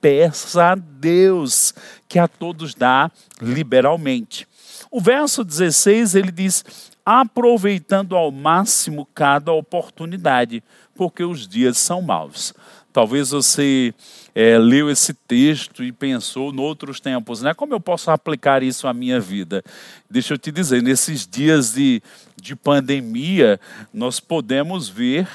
peça 0.00 0.72
a 0.72 0.74
Deus, 0.74 1.74
que 2.08 2.18
a 2.18 2.28
todos 2.28 2.74
dá 2.74 3.10
liberalmente. 3.40 4.46
O 4.90 5.00
verso 5.00 5.42
16 5.42 6.14
ele 6.14 6.30
diz: 6.30 6.64
aproveitando 7.04 8.16
ao 8.16 8.30
máximo 8.30 9.06
cada 9.14 9.52
oportunidade, 9.52 10.62
porque 10.94 11.24
os 11.24 11.46
dias 11.46 11.78
são 11.78 12.02
maus. 12.02 12.52
Talvez 12.96 13.28
você 13.28 13.92
é, 14.34 14.56
leu 14.56 14.90
esse 14.90 15.12
texto 15.12 15.84
e 15.84 15.92
pensou 15.92 16.50
em 16.50 16.58
outros 16.58 16.98
tempos, 16.98 17.42
né? 17.42 17.52
Como 17.52 17.74
eu 17.74 17.78
posso 17.78 18.10
aplicar 18.10 18.62
isso 18.62 18.88
à 18.88 18.94
minha 18.94 19.20
vida? 19.20 19.62
Deixa 20.08 20.32
eu 20.32 20.38
te 20.38 20.50
dizer, 20.50 20.82
nesses 20.82 21.26
dias 21.26 21.74
de, 21.74 22.02
de 22.40 22.56
pandemia, 22.56 23.60
nós 23.92 24.18
podemos 24.18 24.88
ver 24.88 25.28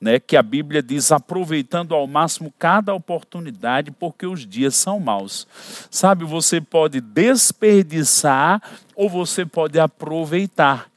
né, 0.00 0.20
que 0.20 0.36
a 0.36 0.42
Bíblia 0.44 0.80
diz 0.80 1.10
aproveitando 1.10 1.92
ao 1.92 2.06
máximo 2.06 2.54
cada 2.56 2.94
oportunidade, 2.94 3.90
porque 3.90 4.24
os 4.24 4.46
dias 4.46 4.76
são 4.76 5.00
maus. 5.00 5.44
Sabe, 5.90 6.24
você 6.24 6.60
pode 6.60 7.00
desperdiçar 7.00 8.62
ou 8.94 9.10
você 9.10 9.44
pode 9.44 9.76
aproveitar. 9.80 10.88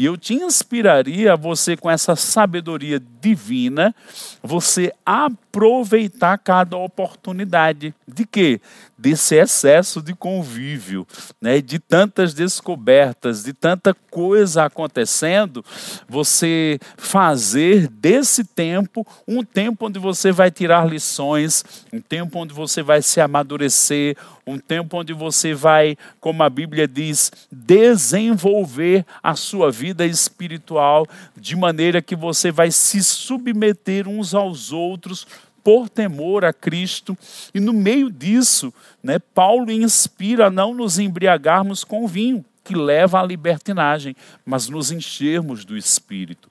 E 0.00 0.06
eu 0.06 0.16
te 0.16 0.32
inspiraria 0.32 1.34
a 1.34 1.36
você, 1.36 1.76
com 1.76 1.90
essa 1.90 2.16
sabedoria 2.16 2.98
divina, 3.20 3.94
você 4.42 4.94
aproveitar 5.04 6.38
cada 6.38 6.74
oportunidade. 6.78 7.94
De 8.08 8.24
quê? 8.24 8.62
Desse 8.96 9.34
excesso 9.34 10.00
de 10.00 10.14
convívio, 10.14 11.06
né? 11.38 11.60
de 11.60 11.78
tantas 11.78 12.32
descobertas, 12.32 13.42
de 13.42 13.52
tanta 13.52 13.94
coisa 14.10 14.64
acontecendo, 14.64 15.64
você 16.08 16.78
fazer 16.96 17.88
desse 17.88 18.44
tempo 18.44 19.06
um 19.26 19.44
tempo 19.44 19.86
onde 19.86 19.98
você 19.98 20.32
vai 20.32 20.50
tirar 20.50 20.88
lições, 20.88 21.64
um 21.92 22.00
tempo 22.00 22.38
onde 22.38 22.52
você 22.52 22.82
vai 22.82 23.00
se 23.00 23.20
amadurecer, 23.20 24.16
um 24.46 24.58
tempo 24.58 24.98
onde 24.98 25.12
você 25.12 25.54
vai, 25.54 25.96
como 26.20 26.42
a 26.42 26.50
Bíblia 26.50 26.88
diz, 26.88 27.30
desenvolver 27.50 29.06
a 29.22 29.34
sua 29.34 29.70
vida 29.70 30.04
espiritual 30.04 31.06
de 31.36 31.54
maneira 31.54 32.02
que 32.02 32.16
você 32.16 32.50
vai 32.50 32.70
se 32.70 33.02
submeter 33.02 34.08
uns 34.08 34.34
aos 34.34 34.72
outros 34.72 35.26
por 35.62 35.88
temor 35.88 36.44
a 36.44 36.52
Cristo. 36.52 37.16
E 37.54 37.60
no 37.60 37.72
meio 37.72 38.10
disso, 38.10 38.72
né, 39.02 39.18
Paulo 39.18 39.70
inspira 39.70 40.46
a 40.46 40.50
não 40.50 40.74
nos 40.74 40.98
embriagarmos 40.98 41.84
com 41.84 42.06
vinho, 42.06 42.44
que 42.64 42.74
leva 42.74 43.20
à 43.20 43.22
libertinagem, 43.24 44.14
mas 44.44 44.68
nos 44.68 44.90
enchermos 44.90 45.64
do 45.64 45.76
Espírito. 45.76 46.50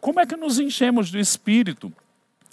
Como 0.00 0.20
é 0.20 0.26
que 0.26 0.36
nos 0.36 0.58
enchemos 0.58 1.10
do 1.10 1.18
Espírito? 1.18 1.92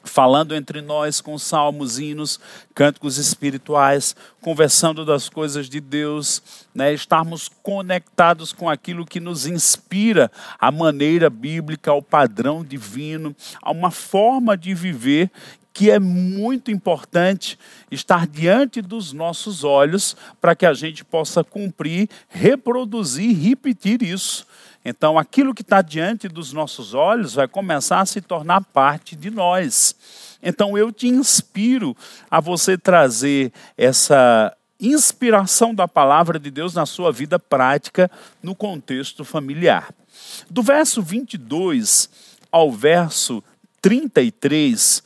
falando 0.03 0.53
entre 0.53 0.81
nós 0.81 1.21
com 1.21 1.37
salmos, 1.37 1.97
hinos, 1.97 2.39
cânticos 2.75 3.17
espirituais, 3.17 4.15
conversando 4.41 5.05
das 5.05 5.29
coisas 5.29 5.69
de 5.69 5.79
Deus, 5.79 6.43
né? 6.75 6.93
estarmos 6.93 7.49
conectados 7.61 8.51
com 8.51 8.69
aquilo 8.69 9.05
que 9.05 9.19
nos 9.19 9.47
inspira 9.47 10.29
a 10.59 10.69
maneira 10.71 11.29
bíblica, 11.29 11.91
ao 11.91 12.01
padrão 12.01 12.63
divino, 12.63 13.35
a 13.61 13.71
uma 13.71 13.91
forma 13.91 14.57
de 14.57 14.73
viver 14.73 15.31
que 15.73 15.89
é 15.89 15.97
muito 15.97 16.69
importante 16.69 17.57
estar 17.89 18.27
diante 18.27 18.81
dos 18.81 19.11
nossos 19.11 19.63
olhos 19.63 20.15
para 20.39 20.55
que 20.55 20.65
a 20.65 20.73
gente 20.73 21.03
possa 21.03 21.43
cumprir, 21.43 22.07
reproduzir, 22.29 23.35
repetir 23.35 24.03
isso. 24.03 24.45
Então, 24.85 25.17
aquilo 25.17 25.53
que 25.53 25.61
está 25.61 25.81
diante 25.81 26.27
dos 26.27 26.53
nossos 26.53 26.93
olhos 26.93 27.33
vai 27.33 27.47
começar 27.47 28.01
a 28.01 28.05
se 28.05 28.21
tornar 28.21 28.61
parte 28.65 29.15
de 29.15 29.31
nós. 29.31 29.95
Então, 30.43 30.77
eu 30.77 30.91
te 30.91 31.07
inspiro 31.07 31.95
a 32.29 32.39
você 32.39 32.77
trazer 32.77 33.51
essa 33.77 34.55
inspiração 34.79 35.73
da 35.73 35.87
palavra 35.87 36.37
de 36.37 36.51
Deus 36.51 36.73
na 36.73 36.85
sua 36.85 37.11
vida 37.11 37.39
prática 37.39 38.11
no 38.43 38.53
contexto 38.53 39.23
familiar. 39.23 39.93
Do 40.49 40.61
verso 40.61 41.01
22 41.01 42.09
ao 42.51 42.71
verso 42.71 43.41
33, 43.81 45.01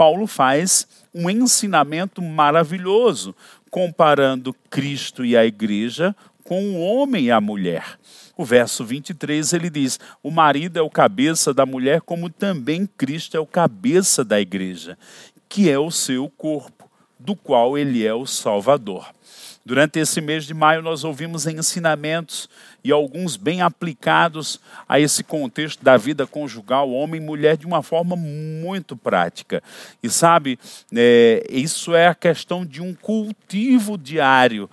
Paulo 0.00 0.26
faz 0.26 0.88
um 1.12 1.28
ensinamento 1.28 2.22
maravilhoso, 2.22 3.36
comparando 3.70 4.56
Cristo 4.70 5.26
e 5.26 5.36
a 5.36 5.44
igreja 5.44 6.16
com 6.42 6.70
o 6.70 6.80
homem 6.80 7.26
e 7.26 7.30
a 7.30 7.38
mulher. 7.38 7.98
O 8.34 8.42
verso 8.42 8.82
23 8.82 9.52
ele 9.52 9.68
diz: 9.68 10.00
O 10.22 10.30
marido 10.30 10.78
é 10.78 10.80
o 10.80 10.88
cabeça 10.88 11.52
da 11.52 11.66
mulher, 11.66 12.00
como 12.00 12.30
também 12.30 12.88
Cristo 12.96 13.36
é 13.36 13.40
o 13.40 13.44
cabeça 13.44 14.24
da 14.24 14.40
igreja, 14.40 14.96
que 15.46 15.68
é 15.68 15.78
o 15.78 15.90
seu 15.90 16.30
corpo, 16.30 16.90
do 17.18 17.36
qual 17.36 17.76
ele 17.76 18.02
é 18.02 18.14
o 18.14 18.24
Salvador. 18.24 19.06
Durante 19.64 19.98
esse 19.98 20.22
mês 20.22 20.46
de 20.46 20.54
maio, 20.54 20.80
nós 20.80 21.04
ouvimos 21.04 21.46
ensinamentos 21.46 22.48
e 22.82 22.90
alguns 22.90 23.36
bem 23.36 23.60
aplicados 23.60 24.58
a 24.88 24.98
esse 24.98 25.22
contexto 25.22 25.84
da 25.84 25.98
vida 25.98 26.26
conjugal, 26.26 26.90
homem 26.90 27.20
e 27.20 27.24
mulher, 27.24 27.58
de 27.58 27.66
uma 27.66 27.82
forma 27.82 28.16
muito 28.16 28.96
prática. 28.96 29.62
E 30.02 30.08
sabe, 30.08 30.58
é, 30.94 31.46
isso 31.50 31.94
é 31.94 32.08
a 32.08 32.14
questão 32.14 32.64
de 32.64 32.80
um 32.80 32.94
cultivo 32.94 33.98
diário 33.98 34.68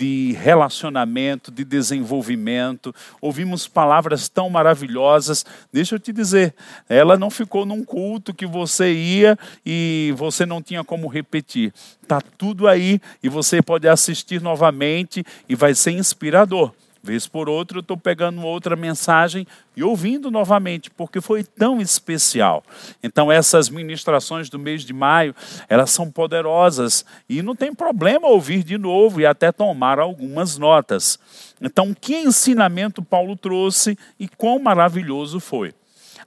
de 0.00 0.32
relacionamento, 0.40 1.50
de 1.50 1.62
desenvolvimento. 1.62 2.94
Ouvimos 3.20 3.68
palavras 3.68 4.30
tão 4.30 4.48
maravilhosas. 4.48 5.44
Deixa 5.70 5.94
eu 5.94 6.00
te 6.00 6.10
dizer, 6.10 6.54
ela 6.88 7.18
não 7.18 7.28
ficou 7.28 7.66
num 7.66 7.84
culto 7.84 8.32
que 8.32 8.46
você 8.46 8.90
ia 8.90 9.38
e 9.64 10.14
você 10.16 10.46
não 10.46 10.62
tinha 10.62 10.82
como 10.82 11.06
repetir. 11.06 11.70
Está 12.02 12.18
tudo 12.18 12.66
aí 12.66 12.98
e 13.22 13.28
você 13.28 13.60
pode 13.60 13.86
assistir 13.86 14.40
novamente 14.40 15.22
e 15.46 15.54
vai 15.54 15.74
ser 15.74 15.90
inspirador. 15.90 16.72
Vez 17.02 17.26
por 17.26 17.48
outra, 17.48 17.78
eu 17.78 17.80
estou 17.80 17.96
pegando 17.96 18.42
outra 18.42 18.76
mensagem 18.76 19.46
e 19.74 19.82
ouvindo 19.82 20.30
novamente, 20.30 20.90
porque 20.90 21.18
foi 21.18 21.42
tão 21.42 21.80
especial. 21.80 22.62
Então, 23.02 23.32
essas 23.32 23.70
ministrações 23.70 24.50
do 24.50 24.58
mês 24.58 24.84
de 24.84 24.92
maio, 24.92 25.34
elas 25.66 25.90
são 25.90 26.10
poderosas 26.10 27.04
e 27.26 27.40
não 27.40 27.56
tem 27.56 27.74
problema 27.74 28.28
ouvir 28.28 28.62
de 28.62 28.76
novo 28.76 29.18
e 29.18 29.24
até 29.24 29.50
tomar 29.50 29.98
algumas 29.98 30.58
notas. 30.58 31.18
Então, 31.58 31.94
que 31.98 32.16
ensinamento 32.16 33.02
Paulo 33.02 33.34
trouxe 33.34 33.96
e 34.18 34.28
quão 34.28 34.58
maravilhoso 34.58 35.40
foi. 35.40 35.72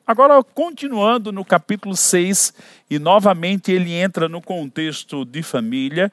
Agora, 0.06 0.44
continuando 0.44 1.32
no 1.32 1.46
capítulo 1.46 1.96
6, 1.96 2.54
e 2.90 3.00
novamente 3.00 3.72
ele 3.72 3.94
entra 3.94 4.28
no 4.28 4.42
contexto 4.42 5.24
de 5.24 5.42
família, 5.42 6.12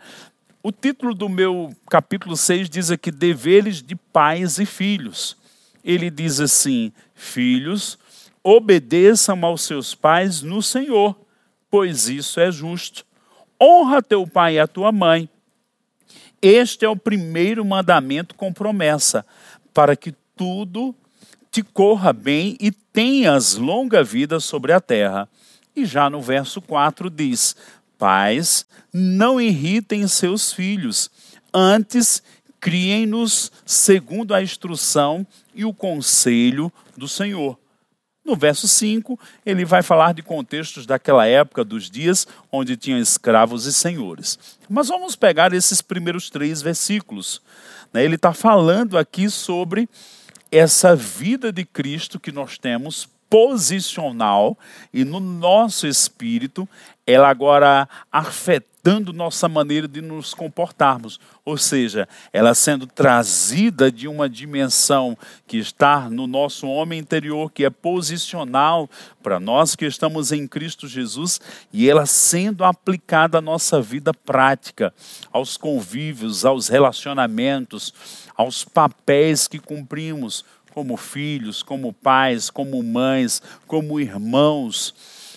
o 0.63 0.71
título 0.71 1.15
do 1.15 1.29
meu 1.29 1.75
capítulo 1.89 2.37
6 2.37 2.69
diz 2.69 2.91
aqui: 2.91 3.11
Deveres 3.11 3.83
de 3.83 3.97
pais 3.97 4.59
e 4.59 4.67
filhos. 4.67 5.37
Ele 5.83 6.11
diz 6.11 6.41
assim: 6.41 6.93
Filhos, 7.15 7.99
obedeçam 8.45 9.45
aos 9.45 9.63
seus 9.63 9.95
pais 9.95 10.43
no 10.43 10.63
Senhor, 10.63 11.19
pois 11.71 12.09
isso 12.09 12.41
é 12.41 12.51
justo. 12.51 13.07
Honra 13.61 14.03
teu 14.03 14.27
pai 14.27 14.55
e 14.55 14.61
a 14.61 14.67
tua 14.67 14.93
mãe. 14.93 15.29
Este 16.43 16.85
é 16.85 16.89
o 16.89 16.97
primeiro 16.97 17.65
mandamento 17.65 18.35
com 18.35 18.53
promessa, 18.53 19.25
para 19.75 19.95
que 19.95 20.15
tudo 20.35 20.95
te 21.51 21.63
corra 21.63 22.13
bem 22.13 22.57
e 22.61 22.71
tenhas 22.71 23.55
longa 23.57 24.03
vida 24.03 24.41
sobre 24.41 24.73
a 24.73 24.81
terra. 24.81 25.29
E 25.75 25.85
já 25.85 26.11
no 26.11 26.21
verso 26.21 26.61
4 26.61 27.09
diz: 27.11 27.57
Pais, 28.01 28.65
não 28.91 29.39
irritem 29.39 30.09
seus 30.09 30.55
filhos, 30.55 31.11
antes 31.53 32.23
criem-nos 32.59 33.53
segundo 33.67 34.35
a 34.35 34.43
instrução 34.43 35.27
e 35.55 35.67
o 35.67 35.75
conselho 35.75 36.73
do 36.97 37.07
Senhor. 37.07 37.59
No 38.25 38.35
verso 38.35 38.67
5, 38.67 39.21
ele 39.45 39.67
vai 39.67 39.83
falar 39.83 40.15
de 40.15 40.23
contextos 40.23 40.87
daquela 40.87 41.27
época, 41.27 41.63
dos 41.63 41.91
dias 41.91 42.27
onde 42.51 42.75
tinham 42.75 42.99
escravos 42.99 43.67
e 43.67 43.73
senhores. 43.73 44.39
Mas 44.67 44.89
vamos 44.89 45.15
pegar 45.15 45.53
esses 45.53 45.83
primeiros 45.83 46.31
três 46.31 46.63
versículos. 46.63 47.43
Né? 47.93 48.03
Ele 48.03 48.15
está 48.15 48.33
falando 48.33 48.97
aqui 48.97 49.29
sobre 49.29 49.87
essa 50.51 50.97
vida 50.97 51.53
de 51.53 51.67
Cristo 51.67 52.19
que 52.19 52.33
nós 52.33 52.57
temos 52.57 53.07
posicional 53.31 54.59
e 54.93 55.05
no 55.05 55.21
nosso 55.21 55.87
espírito, 55.87 56.69
ela 57.07 57.29
agora 57.29 57.89
afetando 58.11 59.13
nossa 59.13 59.49
maneira 59.49 59.87
de 59.87 60.01
nos 60.01 60.33
comportarmos, 60.33 61.21
ou 61.45 61.57
seja, 61.57 62.09
ela 62.33 62.55
sendo 62.55 62.87
trazida 62.87 63.91
de 63.91 64.09
uma 64.09 64.29
dimensão 64.29 65.17
que 65.47 65.59
está 65.59 66.09
no 66.09 66.27
nosso 66.27 66.67
homem 66.67 66.99
interior, 66.99 67.53
que 67.53 67.65
é 67.65 67.71
posicional 67.71 68.89
para 69.23 69.39
nós 69.39 69.77
que 69.77 69.85
estamos 69.85 70.33
em 70.33 70.47
Cristo 70.47 70.89
Jesus, 70.89 71.41
e 71.73 71.91
ela 71.91 72.07
sendo 72.07 72.65
aplicada 72.65 73.39
à 73.39 73.41
nossa 73.43 73.83
vida 73.83 74.15
prática, 74.15 74.93
aos 75.31 75.57
convívios, 75.57 76.45
aos 76.45 76.69
relacionamentos, 76.69 77.93
aos 78.35 78.65
papéis 78.65 79.47
que 79.47 79.59
cumprimos 79.59 80.45
como 80.75 80.97
filhos, 80.97 81.63
como 81.63 81.93
pais, 81.93 82.51
como 82.51 82.83
mães, 82.83 83.43
como 83.67 84.01
irmãos. 84.01 84.95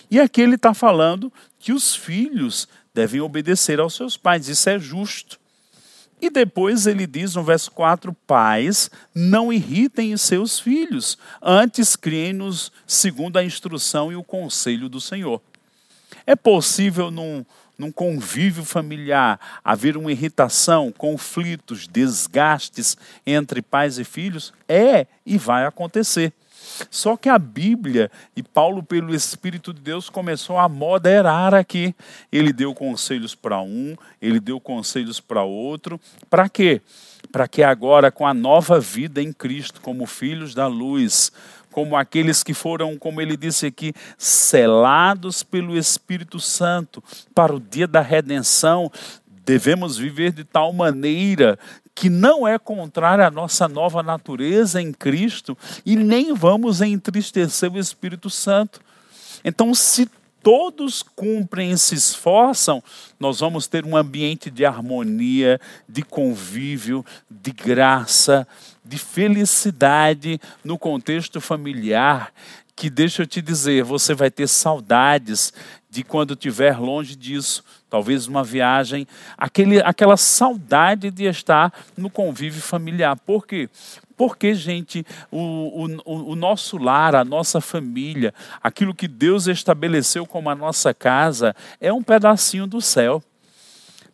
E 0.09 0.19
aqui 0.19 0.41
ele 0.41 0.55
está 0.55 0.73
falando 0.73 1.31
que 1.59 1.73
os 1.73 1.95
filhos 1.95 2.67
devem 2.93 3.21
obedecer 3.21 3.79
aos 3.79 3.95
seus 3.95 4.15
pais, 4.15 4.47
isso 4.47 4.69
é 4.69 4.77
justo. 4.77 5.39
E 6.21 6.29
depois 6.29 6.87
ele 6.87 7.05
diz 7.05 7.35
no 7.35 7.43
verso 7.43 7.69
4: 7.71 8.13
Pais, 8.25 8.89
não 9.13 9.51
irritem 9.51 10.13
os 10.13 10.21
seus 10.21 10.57
filhos, 10.57 11.17
antes 11.41 11.97
criem-nos 11.97 12.71
segundo 12.87 13.37
a 13.37 13.43
instrução 13.43 14.09
e 14.09 14.15
o 14.15 14.23
conselho 14.23 14.87
do 14.87 15.01
Senhor. 15.01 15.41
É 16.25 16.35
possível 16.35 17.11
num, 17.11 17.43
num 17.77 17.91
convívio 17.91 18.63
familiar 18.63 19.39
haver 19.63 19.97
uma 19.97 20.11
irritação, 20.11 20.91
conflitos, 20.91 21.87
desgastes 21.87 22.97
entre 23.25 23.61
pais 23.61 23.97
e 23.97 24.03
filhos? 24.03 24.53
É 24.67 25.07
e 25.25 25.37
vai 25.37 25.65
acontecer. 25.65 26.33
Só 26.89 27.17
que 27.17 27.29
a 27.29 27.37
Bíblia 27.37 28.09
e 28.35 28.41
Paulo, 28.41 28.81
pelo 28.81 29.13
Espírito 29.13 29.73
de 29.73 29.81
Deus, 29.81 30.09
começou 30.09 30.57
a 30.57 30.69
moderar 30.69 31.53
aqui. 31.53 31.93
Ele 32.31 32.53
deu 32.53 32.73
conselhos 32.73 33.35
para 33.35 33.61
um, 33.61 33.95
ele 34.21 34.39
deu 34.39 34.59
conselhos 34.59 35.19
para 35.19 35.43
outro. 35.43 35.99
Para 36.29 36.49
quê? 36.49 36.81
Para 37.31 37.47
que 37.47 37.63
agora, 37.63 38.11
com 38.11 38.27
a 38.27 38.33
nova 38.33 38.79
vida 38.79 39.21
em 39.21 39.31
Cristo, 39.31 39.81
como 39.81 40.05
filhos 40.05 40.53
da 40.53 40.67
luz, 40.67 41.31
como 41.73 41.97
aqueles 41.97 42.43
que 42.43 42.53
foram, 42.53 42.97
como 42.97 43.19
ele 43.19 43.35
disse 43.35 43.65
aqui, 43.65 43.93
selados 44.17 45.41
pelo 45.43 45.75
Espírito 45.75 46.39
Santo 46.39 47.03
para 47.33 47.53
o 47.53 47.59
dia 47.59 47.87
da 47.87 47.99
redenção, 47.99 48.91
devemos 49.43 49.97
viver 49.97 50.31
de 50.31 50.43
tal 50.43 50.71
maneira 50.71 51.57
que 51.95 52.09
não 52.09 52.47
é 52.47 52.57
contrária 52.57 53.27
à 53.27 53.31
nossa 53.31 53.67
nova 53.67 54.01
natureza 54.01 54.81
em 54.81 54.93
Cristo 54.93 55.57
e 55.85 55.95
nem 55.95 56.33
vamos 56.33 56.81
entristecer 56.81 57.71
o 57.71 57.79
Espírito 57.79 58.29
Santo. 58.29 58.79
Então, 59.43 59.73
se 59.73 60.09
todos 60.43 61.01
cumprem 61.01 61.71
e 61.71 61.77
se 61.77 61.95
esforçam, 61.95 62.83
nós 63.17 63.39
vamos 63.39 63.65
ter 63.65 63.85
um 63.85 63.95
ambiente 63.95 64.51
de 64.51 64.65
harmonia, 64.65 65.59
de 65.87 66.03
convívio, 66.03 67.03
de 67.31 67.51
graça, 67.51 68.45
de 68.83 68.97
felicidade 68.97 70.39
no 70.63 70.77
contexto 70.77 71.39
familiar. 71.39 72.33
Que 72.75 72.89
deixa 72.89 73.21
eu 73.23 73.27
te 73.27 73.41
dizer, 73.41 73.83
você 73.83 74.13
vai 74.13 74.31
ter 74.31 74.47
saudades 74.47 75.53
de 75.89 76.03
quando 76.03 76.33
estiver 76.33 76.79
longe 76.79 77.15
disso, 77.15 77.63
talvez 77.87 78.27
uma 78.27 78.43
viagem, 78.43 79.07
aquele, 79.37 79.79
aquela 79.81 80.17
saudade 80.17 81.11
de 81.11 81.25
estar 81.25 81.71
no 81.95 82.09
convívio 82.09 82.61
familiar. 82.61 83.15
Por 83.15 83.45
quê? 83.45 83.69
Porque, 84.17 84.55
gente, 84.55 85.05
o, 85.29 85.85
o, 86.03 86.31
o, 86.31 86.35
nosso 86.35 86.77
lar, 86.77 87.15
a 87.15 87.23
nossa 87.23 87.61
família, 87.61 88.33
aquilo 88.63 88.95
que 88.95 89.07
Deus 89.07 89.45
estabeleceu 89.47 90.25
como 90.25 90.49
a 90.49 90.55
nossa 90.55 90.93
casa, 90.93 91.55
é 91.79 91.93
um 91.93 92.01
pedacinho 92.01 92.65
do 92.65 92.81
céu. 92.81 93.21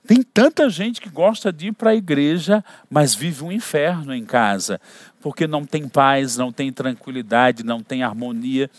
Tem 0.05 0.23
tanta 0.23 0.69
gente 0.69 1.01
que 1.01 1.09
gosta 1.09 1.51
de 1.51 1.67
ir 1.67 1.73
para 1.73 1.91
a 1.91 1.95
igreja, 1.95 2.63
mas 2.89 3.13
vive 3.13 3.43
um 3.43 3.51
inferno 3.51 4.13
em 4.13 4.25
casa, 4.25 4.79
porque 5.21 5.45
não 5.45 5.65
tem 5.65 5.87
paz, 5.87 6.35
não 6.37 6.51
tem 6.51 6.71
tranquilidade, 6.71 7.63
não 7.63 7.83
tem 7.83 8.01
harmonia. 8.01 8.69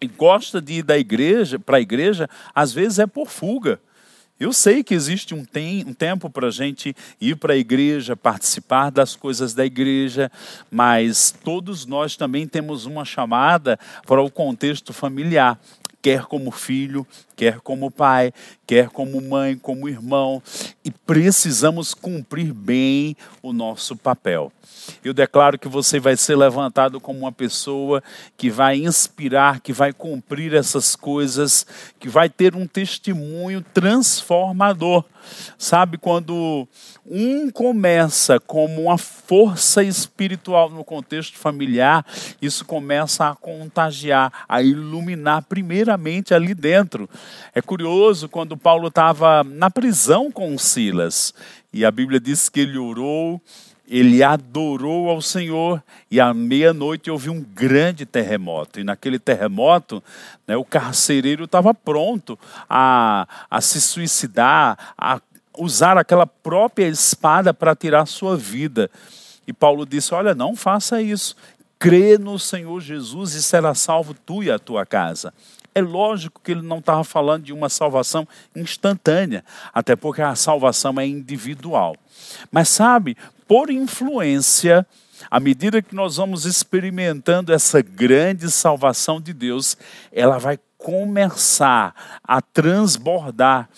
E 0.00 0.06
gosta 0.08 0.60
de 0.60 0.74
ir 0.74 0.82
da 0.82 0.98
igreja 0.98 1.58
para 1.58 1.76
a 1.76 1.80
igreja, 1.80 2.28
às 2.54 2.72
vezes 2.72 2.98
é 2.98 3.06
por 3.06 3.28
fuga. 3.28 3.80
Eu 4.38 4.52
sei 4.52 4.84
que 4.84 4.92
existe 4.92 5.34
um, 5.34 5.46
tem, 5.46 5.82
um 5.86 5.94
tempo 5.94 6.28
para 6.28 6.48
a 6.48 6.50
gente 6.50 6.94
ir 7.18 7.36
para 7.36 7.54
a 7.54 7.56
igreja, 7.56 8.14
participar 8.14 8.90
das 8.90 9.16
coisas 9.16 9.54
da 9.54 9.64
igreja, 9.64 10.30
mas 10.70 11.34
todos 11.42 11.86
nós 11.86 12.16
também 12.16 12.46
temos 12.46 12.84
uma 12.84 13.02
chamada 13.02 13.78
para 14.06 14.20
o 14.20 14.30
contexto 14.30 14.92
familiar 14.92 15.58
quer 16.06 16.24
como 16.26 16.52
filho, 16.52 17.04
quer 17.34 17.58
como 17.58 17.90
pai, 17.90 18.32
quer 18.64 18.88
como 18.90 19.20
mãe, 19.20 19.58
como 19.58 19.88
irmão, 19.88 20.40
e 20.84 20.90
precisamos 20.92 21.94
cumprir 21.94 22.52
bem 22.52 23.16
o 23.42 23.52
nosso 23.52 23.96
papel. 23.96 24.52
Eu 25.04 25.12
declaro 25.12 25.58
que 25.58 25.66
você 25.66 25.98
vai 25.98 26.16
ser 26.16 26.36
levantado 26.36 27.00
como 27.00 27.20
uma 27.20 27.32
pessoa 27.32 28.00
que 28.36 28.50
vai 28.50 28.76
inspirar, 28.76 29.60
que 29.60 29.72
vai 29.72 29.92
cumprir 29.92 30.54
essas 30.54 30.94
coisas, 30.94 31.66
que 31.98 32.08
vai 32.08 32.28
ter 32.28 32.54
um 32.54 32.68
testemunho 32.68 33.60
transformador. 33.74 35.04
Sabe, 35.58 35.98
quando 35.98 36.68
um 37.04 37.50
começa 37.50 38.38
como 38.38 38.82
uma 38.82 38.98
força 38.98 39.82
espiritual 39.82 40.70
no 40.70 40.84
contexto 40.84 41.36
familiar, 41.36 42.06
isso 42.40 42.64
começa 42.64 43.28
a 43.28 43.34
contagiar, 43.34 44.32
a 44.48 44.62
iluminar 44.62 45.42
ali 46.34 46.54
dentro. 46.54 47.08
É 47.54 47.62
curioso 47.62 48.28
quando 48.28 48.56
Paulo 48.56 48.88
estava 48.88 49.42
na 49.44 49.70
prisão 49.70 50.30
com 50.30 50.56
Silas, 50.58 51.34
e 51.72 51.84
a 51.84 51.90
Bíblia 51.90 52.18
diz 52.18 52.48
que 52.48 52.60
ele 52.60 52.78
orou, 52.78 53.40
ele 53.88 54.22
adorou 54.22 55.08
ao 55.08 55.22
Senhor 55.22 55.82
e 56.10 56.20
à 56.20 56.34
meia-noite 56.34 57.10
houve 57.10 57.30
um 57.30 57.40
grande 57.40 58.04
terremoto. 58.04 58.80
E 58.80 58.84
naquele 58.84 59.18
terremoto, 59.18 60.02
né, 60.46 60.56
o 60.56 60.64
carcereiro 60.64 61.44
estava 61.44 61.72
pronto 61.72 62.38
a, 62.68 63.28
a 63.48 63.60
se 63.60 63.80
suicidar, 63.80 64.94
a 64.98 65.20
usar 65.56 65.96
aquela 65.96 66.26
própria 66.26 66.88
espada 66.88 67.54
para 67.54 67.76
tirar 67.76 68.06
sua 68.06 68.36
vida. 68.36 68.90
E 69.46 69.52
Paulo 69.52 69.86
disse: 69.86 70.12
Olha, 70.14 70.34
não 70.34 70.56
faça 70.56 71.00
isso. 71.00 71.36
Crê 71.78 72.18
no 72.18 72.38
Senhor 72.38 72.80
Jesus 72.80 73.34
e 73.34 73.42
será 73.42 73.74
salvo 73.74 74.14
tu 74.14 74.42
e 74.42 74.50
a 74.50 74.58
tua 74.58 74.84
casa. 74.84 75.32
É 75.76 75.82
lógico 75.82 76.40
que 76.42 76.52
ele 76.52 76.62
não 76.62 76.78
estava 76.78 77.04
falando 77.04 77.42
de 77.42 77.52
uma 77.52 77.68
salvação 77.68 78.26
instantânea, 78.56 79.44
até 79.74 79.94
porque 79.94 80.22
a 80.22 80.34
salvação 80.34 80.98
é 80.98 81.06
individual. 81.06 81.94
Mas 82.50 82.70
sabe, 82.70 83.14
por 83.46 83.68
influência, 83.68 84.86
à 85.30 85.38
medida 85.38 85.82
que 85.82 85.94
nós 85.94 86.16
vamos 86.16 86.46
experimentando 86.46 87.52
essa 87.52 87.82
grande 87.82 88.50
salvação 88.50 89.20
de 89.20 89.34
Deus, 89.34 89.76
ela 90.10 90.38
vai 90.38 90.58
começar 90.86 92.20
a 92.22 92.40
transbordar 92.40 93.68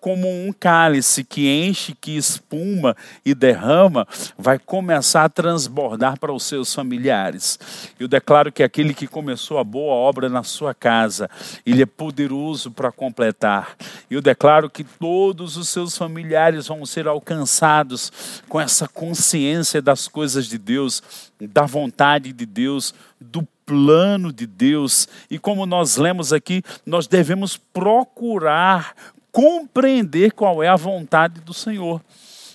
como 0.00 0.26
um 0.26 0.50
cálice 0.50 1.22
que 1.22 1.46
enche, 1.46 1.94
que 1.94 2.16
espuma 2.16 2.96
e 3.22 3.34
derrama, 3.34 4.08
vai 4.38 4.58
começar 4.58 5.24
a 5.24 5.28
transbordar 5.28 6.18
para 6.18 6.32
os 6.32 6.42
seus 6.44 6.72
familiares. 6.72 7.58
Eu 8.00 8.08
declaro 8.08 8.50
que 8.50 8.62
aquele 8.62 8.94
que 8.94 9.06
começou 9.06 9.58
a 9.58 9.64
boa 9.64 9.92
obra 9.92 10.30
na 10.30 10.42
sua 10.42 10.72
casa, 10.72 11.28
ele 11.66 11.82
é 11.82 11.86
poderoso 11.86 12.70
para 12.70 12.90
completar. 12.90 13.76
Eu 14.10 14.22
declaro 14.22 14.70
que 14.70 14.84
todos 14.84 15.58
os 15.58 15.68
seus 15.68 15.98
familiares 15.98 16.68
vão 16.68 16.86
ser 16.86 17.06
alcançados 17.06 18.40
com 18.48 18.58
essa 18.58 18.88
consciência 18.88 19.82
das 19.82 20.08
coisas 20.08 20.46
de 20.46 20.56
Deus, 20.56 21.02
da 21.38 21.66
vontade 21.66 22.32
de 22.32 22.46
Deus, 22.46 22.94
do 23.20 23.46
plano 23.66 24.32
de 24.32 24.46
Deus. 24.46 25.08
E 25.30 25.38
como 25.38 25.66
nós 25.66 25.96
lemos 25.96 26.32
aqui, 26.32 26.62
nós 26.84 27.06
devemos 27.06 27.56
procurar 27.56 28.94
compreender 29.30 30.32
qual 30.32 30.62
é 30.62 30.68
a 30.68 30.76
vontade 30.76 31.40
do 31.40 31.52
Senhor. 31.52 32.00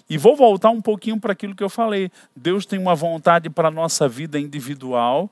E 0.09 0.17
vou 0.17 0.35
voltar 0.35 0.69
um 0.69 0.81
pouquinho 0.81 1.19
para 1.19 1.33
aquilo 1.33 1.53
que 1.53 1.63
eu 1.63 1.69
falei. 1.69 2.09
Deus 2.35 2.65
tem 2.65 2.79
uma 2.79 2.95
vontade 2.95 3.49
para 3.49 3.67
a 3.67 3.71
nossa 3.71 4.07
vida 4.07 4.39
individual 4.39 5.29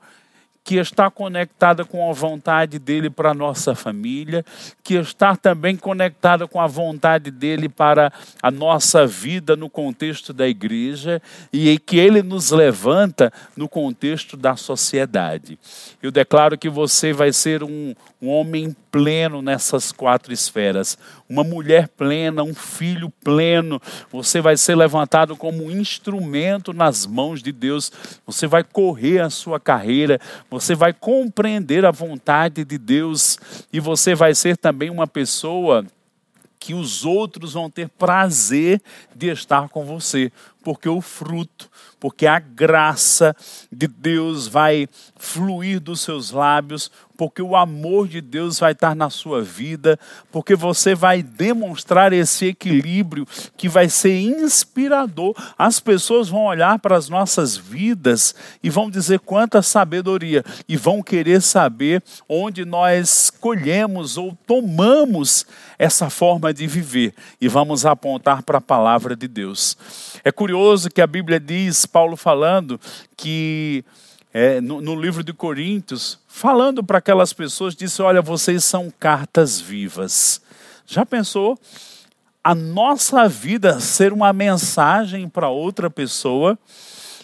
que 0.68 0.76
está 0.76 1.10
conectada 1.10 1.82
com 1.82 2.10
a 2.10 2.12
vontade 2.12 2.78
dele 2.78 3.08
para 3.08 3.30
a 3.30 3.34
nossa 3.34 3.74
família, 3.74 4.44
que 4.84 4.96
está 4.96 5.34
também 5.34 5.74
conectada 5.74 6.46
com 6.46 6.60
a 6.60 6.66
vontade 6.66 7.30
dele 7.30 7.70
para 7.70 8.12
a 8.42 8.50
nossa 8.50 9.06
vida 9.06 9.56
no 9.56 9.70
contexto 9.70 10.30
da 10.30 10.46
igreja 10.46 11.22
e 11.50 11.78
que 11.78 11.96
ele 11.96 12.22
nos 12.22 12.50
levanta 12.50 13.32
no 13.56 13.66
contexto 13.66 14.36
da 14.36 14.56
sociedade. 14.56 15.58
Eu 16.02 16.10
declaro 16.10 16.58
que 16.58 16.68
você 16.68 17.14
vai 17.14 17.32
ser 17.32 17.62
um, 17.62 17.94
um 18.20 18.28
homem 18.28 18.76
pleno 18.90 19.40
nessas 19.40 19.92
quatro 19.92 20.32
esferas, 20.32 20.98
uma 21.28 21.44
mulher 21.44 21.88
plena, 21.88 22.42
um 22.42 22.54
filho 22.54 23.10
pleno. 23.22 23.80
Você 24.10 24.40
vai 24.40 24.56
ser 24.56 24.74
levantado 24.74 25.36
como 25.36 25.64
um 25.64 25.70
instrumento 25.70 26.72
nas 26.72 27.06
mãos 27.06 27.42
de 27.42 27.52
Deus. 27.52 27.92
Você 28.26 28.46
vai 28.46 28.64
correr 28.64 29.20
a 29.20 29.30
sua 29.30 29.60
carreira, 29.60 30.20
você 30.50 30.57
vai 30.74 30.92
compreender 30.92 31.84
a 31.84 31.90
vontade 31.90 32.64
de 32.64 32.78
Deus 32.78 33.38
e 33.72 33.80
você 33.80 34.14
vai 34.14 34.34
ser 34.34 34.56
também 34.56 34.90
uma 34.90 35.06
pessoa 35.06 35.84
que 36.58 36.74
os 36.74 37.04
outros 37.04 37.52
vão 37.52 37.70
ter 37.70 37.88
prazer 37.88 38.82
de 39.14 39.28
estar 39.28 39.68
com 39.68 39.84
você, 39.84 40.32
porque 40.62 40.88
o 40.88 41.00
fruto, 41.00 41.70
porque 42.00 42.26
a 42.26 42.38
graça 42.38 43.34
de 43.70 43.86
Deus 43.86 44.46
vai 44.48 44.88
fluir 45.16 45.80
dos 45.80 46.00
seus 46.00 46.30
lábios, 46.30 46.90
porque 47.18 47.42
o 47.42 47.56
amor 47.56 48.06
de 48.06 48.20
Deus 48.20 48.60
vai 48.60 48.70
estar 48.70 48.94
na 48.94 49.10
sua 49.10 49.42
vida, 49.42 49.98
porque 50.30 50.54
você 50.54 50.94
vai 50.94 51.20
demonstrar 51.20 52.12
esse 52.12 52.46
equilíbrio 52.46 53.26
que 53.56 53.68
vai 53.68 53.88
ser 53.88 54.20
inspirador. 54.20 55.34
As 55.58 55.80
pessoas 55.80 56.28
vão 56.28 56.44
olhar 56.44 56.78
para 56.78 56.96
as 56.96 57.08
nossas 57.08 57.56
vidas 57.56 58.36
e 58.62 58.70
vão 58.70 58.88
dizer 58.88 59.18
quanta 59.18 59.60
sabedoria 59.62 60.44
e 60.68 60.76
vão 60.76 61.02
querer 61.02 61.42
saber 61.42 62.04
onde 62.28 62.64
nós 62.64 63.30
colhemos 63.30 64.16
ou 64.16 64.38
tomamos 64.46 65.44
essa 65.76 66.08
forma 66.08 66.54
de 66.54 66.68
viver 66.68 67.12
e 67.40 67.48
vamos 67.48 67.84
apontar 67.84 68.44
para 68.44 68.58
a 68.58 68.60
palavra 68.60 69.16
de 69.16 69.26
Deus. 69.26 69.76
É 70.22 70.30
curioso 70.30 70.88
que 70.88 71.00
a 71.00 71.06
Bíblia 71.06 71.40
diz, 71.40 71.84
Paulo 71.84 72.16
falando, 72.16 72.80
que 73.16 73.84
é, 74.38 74.60
no, 74.60 74.80
no, 74.80 74.94
livro 74.94 75.24
de 75.24 75.32
Coríntios, 75.32 76.16
falando 76.28 76.84
para 76.84 76.98
aquelas 76.98 77.32
pessoas, 77.32 77.74
disse: 77.74 78.00
Olha, 78.00 78.22
vocês 78.22 78.62
são 78.62 78.88
cartas 78.88 79.60
vivas. 79.60 80.40
Já 80.86 81.04
pensou 81.04 81.58
a 82.44 82.54
nossa 82.54 83.28
vida 83.28 83.80
ser 83.80 84.12
uma 84.12 84.32
mensagem 84.32 85.28
para 85.28 85.48
outra 85.48 85.90
pessoa? 85.90 86.56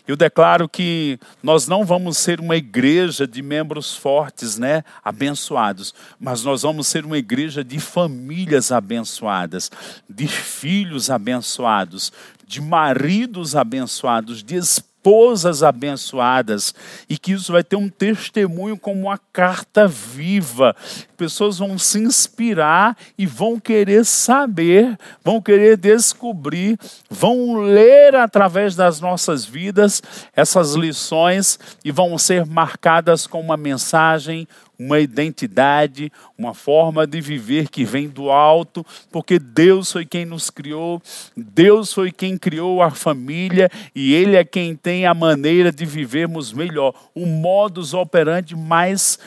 Eu 0.09 0.16
declaro 0.16 0.68
que 0.68 1.20
nós 1.40 1.68
não 1.68 1.85
vamos 1.85 2.18
ser 2.18 2.40
uma 2.40 2.57
igreja 2.57 3.29
de 3.29 3.42
membros 3.42 3.94
fortes, 3.94 4.59
né, 4.59 4.83
abençoados, 5.05 5.94
mas 6.18 6.42
nós 6.42 6.62
vamos 6.62 6.88
ser 6.88 7.05
uma 7.07 7.16
igreja 7.16 7.62
de 7.62 7.79
famílias 7.79 8.72
abençoadas, 8.72 9.70
de 10.11 10.27
filhos 10.27 11.11
abençoados, 11.11 12.12
de 12.44 12.61
maridos 12.61 13.55
abençoados, 13.55 14.42
de 14.42 14.57
esposas 14.57 14.93
esposas 15.05 15.62
abençoadas 15.62 16.75
e 17.11 17.19
que 17.19 17.33
isso 17.33 17.53
vai 17.53 17.62
ter 17.62 17.77
um 17.77 17.90
testemunho 17.90 18.79
como 18.79 19.03
uma 19.03 19.21
carta 19.33 19.87
viva. 19.87 20.75
Pessoas 21.14 21.59
vão 21.59 21.77
se 21.79 21.99
inspirar 21.99 22.97
e 23.19 23.27
vão 23.27 23.61
querer 23.61 24.07
saber, 24.07 24.99
vão 25.23 25.43
querer 25.43 25.77
descobrir, 25.77 26.79
vão 27.11 27.61
ler 27.61 28.17
através 28.17 28.75
das 28.75 28.99
nossas 28.99 29.45
vidas 29.45 30.03
essas 30.35 30.73
lições 30.73 31.59
e 31.85 31.93
vão 31.93 32.17
ser 32.17 32.47
marcadas 32.47 33.27
com 33.27 33.40
uma 33.40 33.59
mensagem, 33.59 34.49
uma 34.79 34.99
identidade, 35.01 36.11
uma 36.37 36.55
forma 36.55 37.07
de 37.07 37.21
viver 37.21 37.69
que 37.69 37.85
vem 37.85 38.09
do 38.09 38.31
alto, 38.31 38.85
porque 39.11 39.39
Deus 39.39 39.93
foi 39.93 40.05
quem 40.05 40.25
nos 40.25 40.51
criou, 40.51 41.01
Deus 41.37 41.93
foi 41.93 42.11
quem 42.11 42.37
criou 42.37 42.83
a 42.83 42.91
família 42.91 43.71
e 43.95 44.15
Ele 44.15 44.37
é 44.37 44.45
quem 44.45 44.75
tem 44.75 45.07
a 45.07 45.15
maneira 45.15 45.71
de 45.71 45.85
vivermos 45.85 46.53
melhor, 46.53 46.95
um 47.15 47.27
modus 47.27 47.95
operandi 47.95 48.57
mais 48.57 49.19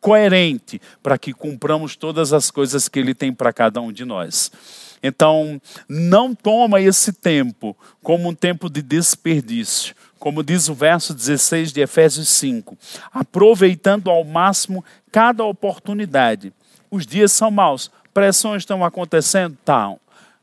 coerente 0.00 0.80
para 1.02 1.18
que 1.18 1.32
cumpramos 1.32 1.96
todas 1.96 2.32
as 2.32 2.50
coisas 2.50 2.88
que 2.88 2.98
Ele 2.98 3.14
tem 3.14 3.32
para 3.32 3.52
cada 3.52 3.80
um 3.80 3.90
de 3.90 4.04
nós. 4.04 4.52
Então, 5.02 5.60
não 5.88 6.34
toma 6.34 6.80
esse 6.80 7.12
tempo 7.12 7.76
como 8.02 8.28
um 8.28 8.34
tempo 8.34 8.68
de 8.70 8.82
desperdício 8.82 9.94
como 10.18 10.42
diz 10.42 10.68
o 10.68 10.74
verso 10.74 11.14
16 11.14 11.72
de 11.72 11.80
Efésios 11.80 12.28
5, 12.30 12.76
aproveitando 13.12 14.10
ao 14.10 14.24
máximo 14.24 14.84
cada 15.12 15.44
oportunidade. 15.44 16.52
Os 16.90 17.06
dias 17.06 17.32
são 17.32 17.50
maus, 17.50 17.90
pressões 18.12 18.62
estão 18.62 18.84
acontecendo? 18.84 19.56
Tá. 19.64 19.94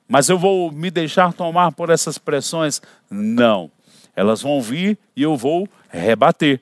Mas 0.07 0.29
eu 0.29 0.37
vou 0.37 0.71
me 0.71 0.91
deixar 0.91 1.33
tomar 1.33 1.71
por 1.71 1.89
essas 1.89 2.17
pressões? 2.17 2.81
Não. 3.09 3.71
Elas 4.15 4.41
vão 4.41 4.61
vir 4.61 4.97
e 5.15 5.23
eu 5.23 5.35
vou 5.35 5.67
rebater 5.89 6.61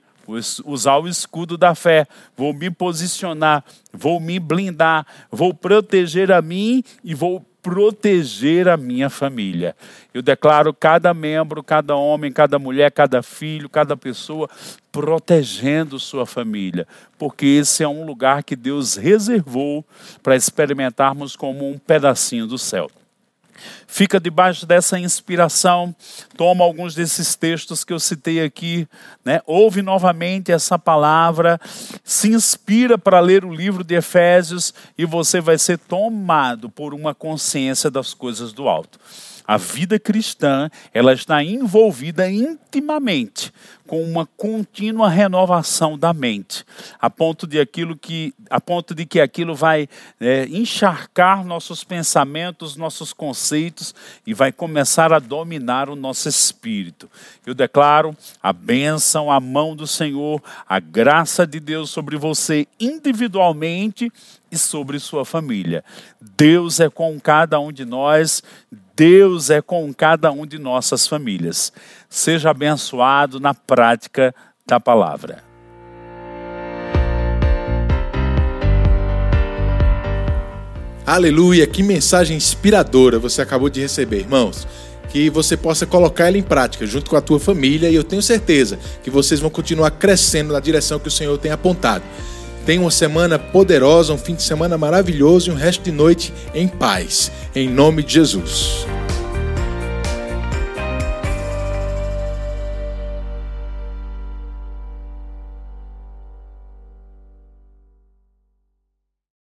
usar 0.65 0.97
o 0.97 1.07
escudo 1.07 1.57
da 1.57 1.75
fé, 1.75 2.07
vou 2.37 2.53
me 2.53 2.69
posicionar, 2.69 3.63
vou 3.91 4.19
me 4.19 4.39
blindar, 4.39 5.05
vou 5.29 5.53
proteger 5.53 6.31
a 6.31 6.41
mim 6.41 6.83
e 7.03 7.13
vou 7.13 7.45
proteger 7.61 8.67
a 8.67 8.75
minha 8.77 9.09
família. 9.09 9.75
Eu 10.13 10.21
declaro 10.21 10.73
cada 10.73 11.13
membro, 11.13 11.63
cada 11.63 11.95
homem, 11.95 12.31
cada 12.31 12.57
mulher, 12.57 12.91
cada 12.91 13.21
filho, 13.21 13.69
cada 13.69 13.95
pessoa 13.95 14.49
protegendo 14.91 15.99
sua 15.99 16.25
família, 16.25 16.87
porque 17.17 17.45
esse 17.45 17.83
é 17.83 17.87
um 17.87 18.05
lugar 18.05 18.43
que 18.43 18.55
Deus 18.55 18.95
reservou 18.95 19.85
para 20.21 20.35
experimentarmos 20.35 21.35
como 21.35 21.69
um 21.69 21.77
pedacinho 21.77 22.45
do 22.45 22.57
céu 22.57 22.89
fica 23.87 24.19
debaixo 24.19 24.65
dessa 24.65 24.99
inspiração, 24.99 25.95
toma 26.37 26.63
alguns 26.63 26.95
desses 26.95 27.35
textos 27.35 27.83
que 27.83 27.93
eu 27.93 27.99
citei 27.99 28.43
aqui, 28.43 28.87
né? 29.23 29.41
ouve 29.45 29.81
novamente 29.81 30.51
essa 30.51 30.77
palavra, 30.77 31.59
se 32.03 32.29
inspira 32.29 32.97
para 32.97 33.19
ler 33.19 33.45
o 33.45 33.53
livro 33.53 33.83
de 33.83 33.95
Efésios 33.95 34.73
e 34.97 35.05
você 35.05 35.39
vai 35.41 35.57
ser 35.57 35.77
tomado 35.77 36.69
por 36.69 36.93
uma 36.93 37.13
consciência 37.13 37.89
das 37.89 38.13
coisas 38.13 38.53
do 38.53 38.67
alto. 38.67 38.99
A 39.47 39.57
vida 39.57 39.99
cristã, 39.99 40.69
ela 40.93 41.13
está 41.13 41.43
envolvida 41.43 42.29
intimamente 42.29 43.51
com 43.91 44.01
uma 44.03 44.25
contínua 44.25 45.09
renovação 45.09 45.97
da 45.97 46.13
mente, 46.13 46.63
a 46.97 47.09
ponto 47.09 47.45
de 47.45 47.59
aquilo 47.59 47.97
que, 47.97 48.33
a 48.49 48.61
ponto 48.61 48.95
de 48.95 49.05
que 49.05 49.19
aquilo 49.19 49.53
vai 49.53 49.89
é, 50.17 50.45
encharcar 50.45 51.43
nossos 51.43 51.83
pensamentos, 51.83 52.77
nossos 52.77 53.11
conceitos 53.11 53.93
e 54.25 54.33
vai 54.33 54.49
começar 54.49 55.11
a 55.11 55.19
dominar 55.19 55.89
o 55.89 55.95
nosso 55.97 56.29
espírito. 56.29 57.09
Eu 57.45 57.53
declaro 57.53 58.15
a 58.41 58.53
bênção, 58.53 59.29
a 59.29 59.41
mão 59.41 59.75
do 59.75 59.85
Senhor, 59.85 60.41
a 60.65 60.79
graça 60.79 61.45
de 61.45 61.59
Deus 61.59 61.89
sobre 61.89 62.15
você 62.15 62.65
individualmente 62.79 64.09
e 64.49 64.57
sobre 64.57 64.99
sua 64.99 65.25
família. 65.25 65.83
Deus 66.37 66.79
é 66.79 66.89
com 66.89 67.19
cada 67.19 67.59
um 67.59 67.71
de 67.71 67.85
nós, 67.85 68.43
Deus 68.95 69.49
é 69.49 69.61
com 69.61 69.93
cada 69.93 70.31
um 70.31 70.45
de 70.45 70.57
nossas 70.57 71.07
famílias. 71.07 71.71
Seja 72.09 72.49
abençoado 72.51 73.39
na 73.39 73.53
prática 73.53 74.33
da 74.65 74.79
palavra. 74.79 75.43
Aleluia, 81.05 81.65
que 81.67 81.83
mensagem 81.83 82.37
inspiradora 82.37 83.19
você 83.19 83.41
acabou 83.41 83.69
de 83.69 83.81
receber, 83.81 84.19
irmãos. 84.19 84.67
Que 85.09 85.29
você 85.29 85.57
possa 85.57 85.85
colocar 85.85 86.27
ela 86.27 86.37
em 86.37 86.43
prática 86.43 86.85
junto 86.85 87.09
com 87.09 87.17
a 87.17 87.21
tua 87.21 87.39
família 87.39 87.89
e 87.89 87.95
eu 87.95 88.03
tenho 88.03 88.21
certeza 88.21 88.79
que 89.03 89.09
vocês 89.09 89.39
vão 89.39 89.49
continuar 89.49 89.91
crescendo 89.91 90.53
na 90.53 90.59
direção 90.59 90.99
que 90.99 91.09
o 91.09 91.11
Senhor 91.11 91.37
tem 91.37 91.51
apontado. 91.51 92.03
Tenha 92.65 92.81
uma 92.81 92.91
semana 92.91 93.39
poderosa, 93.39 94.13
um 94.13 94.17
fim 94.17 94.35
de 94.35 94.43
semana 94.43 94.77
maravilhoso 94.77 95.49
e 95.49 95.53
um 95.53 95.55
resto 95.55 95.83
de 95.83 95.91
noite 95.91 96.33
em 96.53 96.67
paz. 96.67 97.31
Em 97.55 97.67
nome 97.67 98.03
de 98.03 98.13
Jesus. 98.13 98.85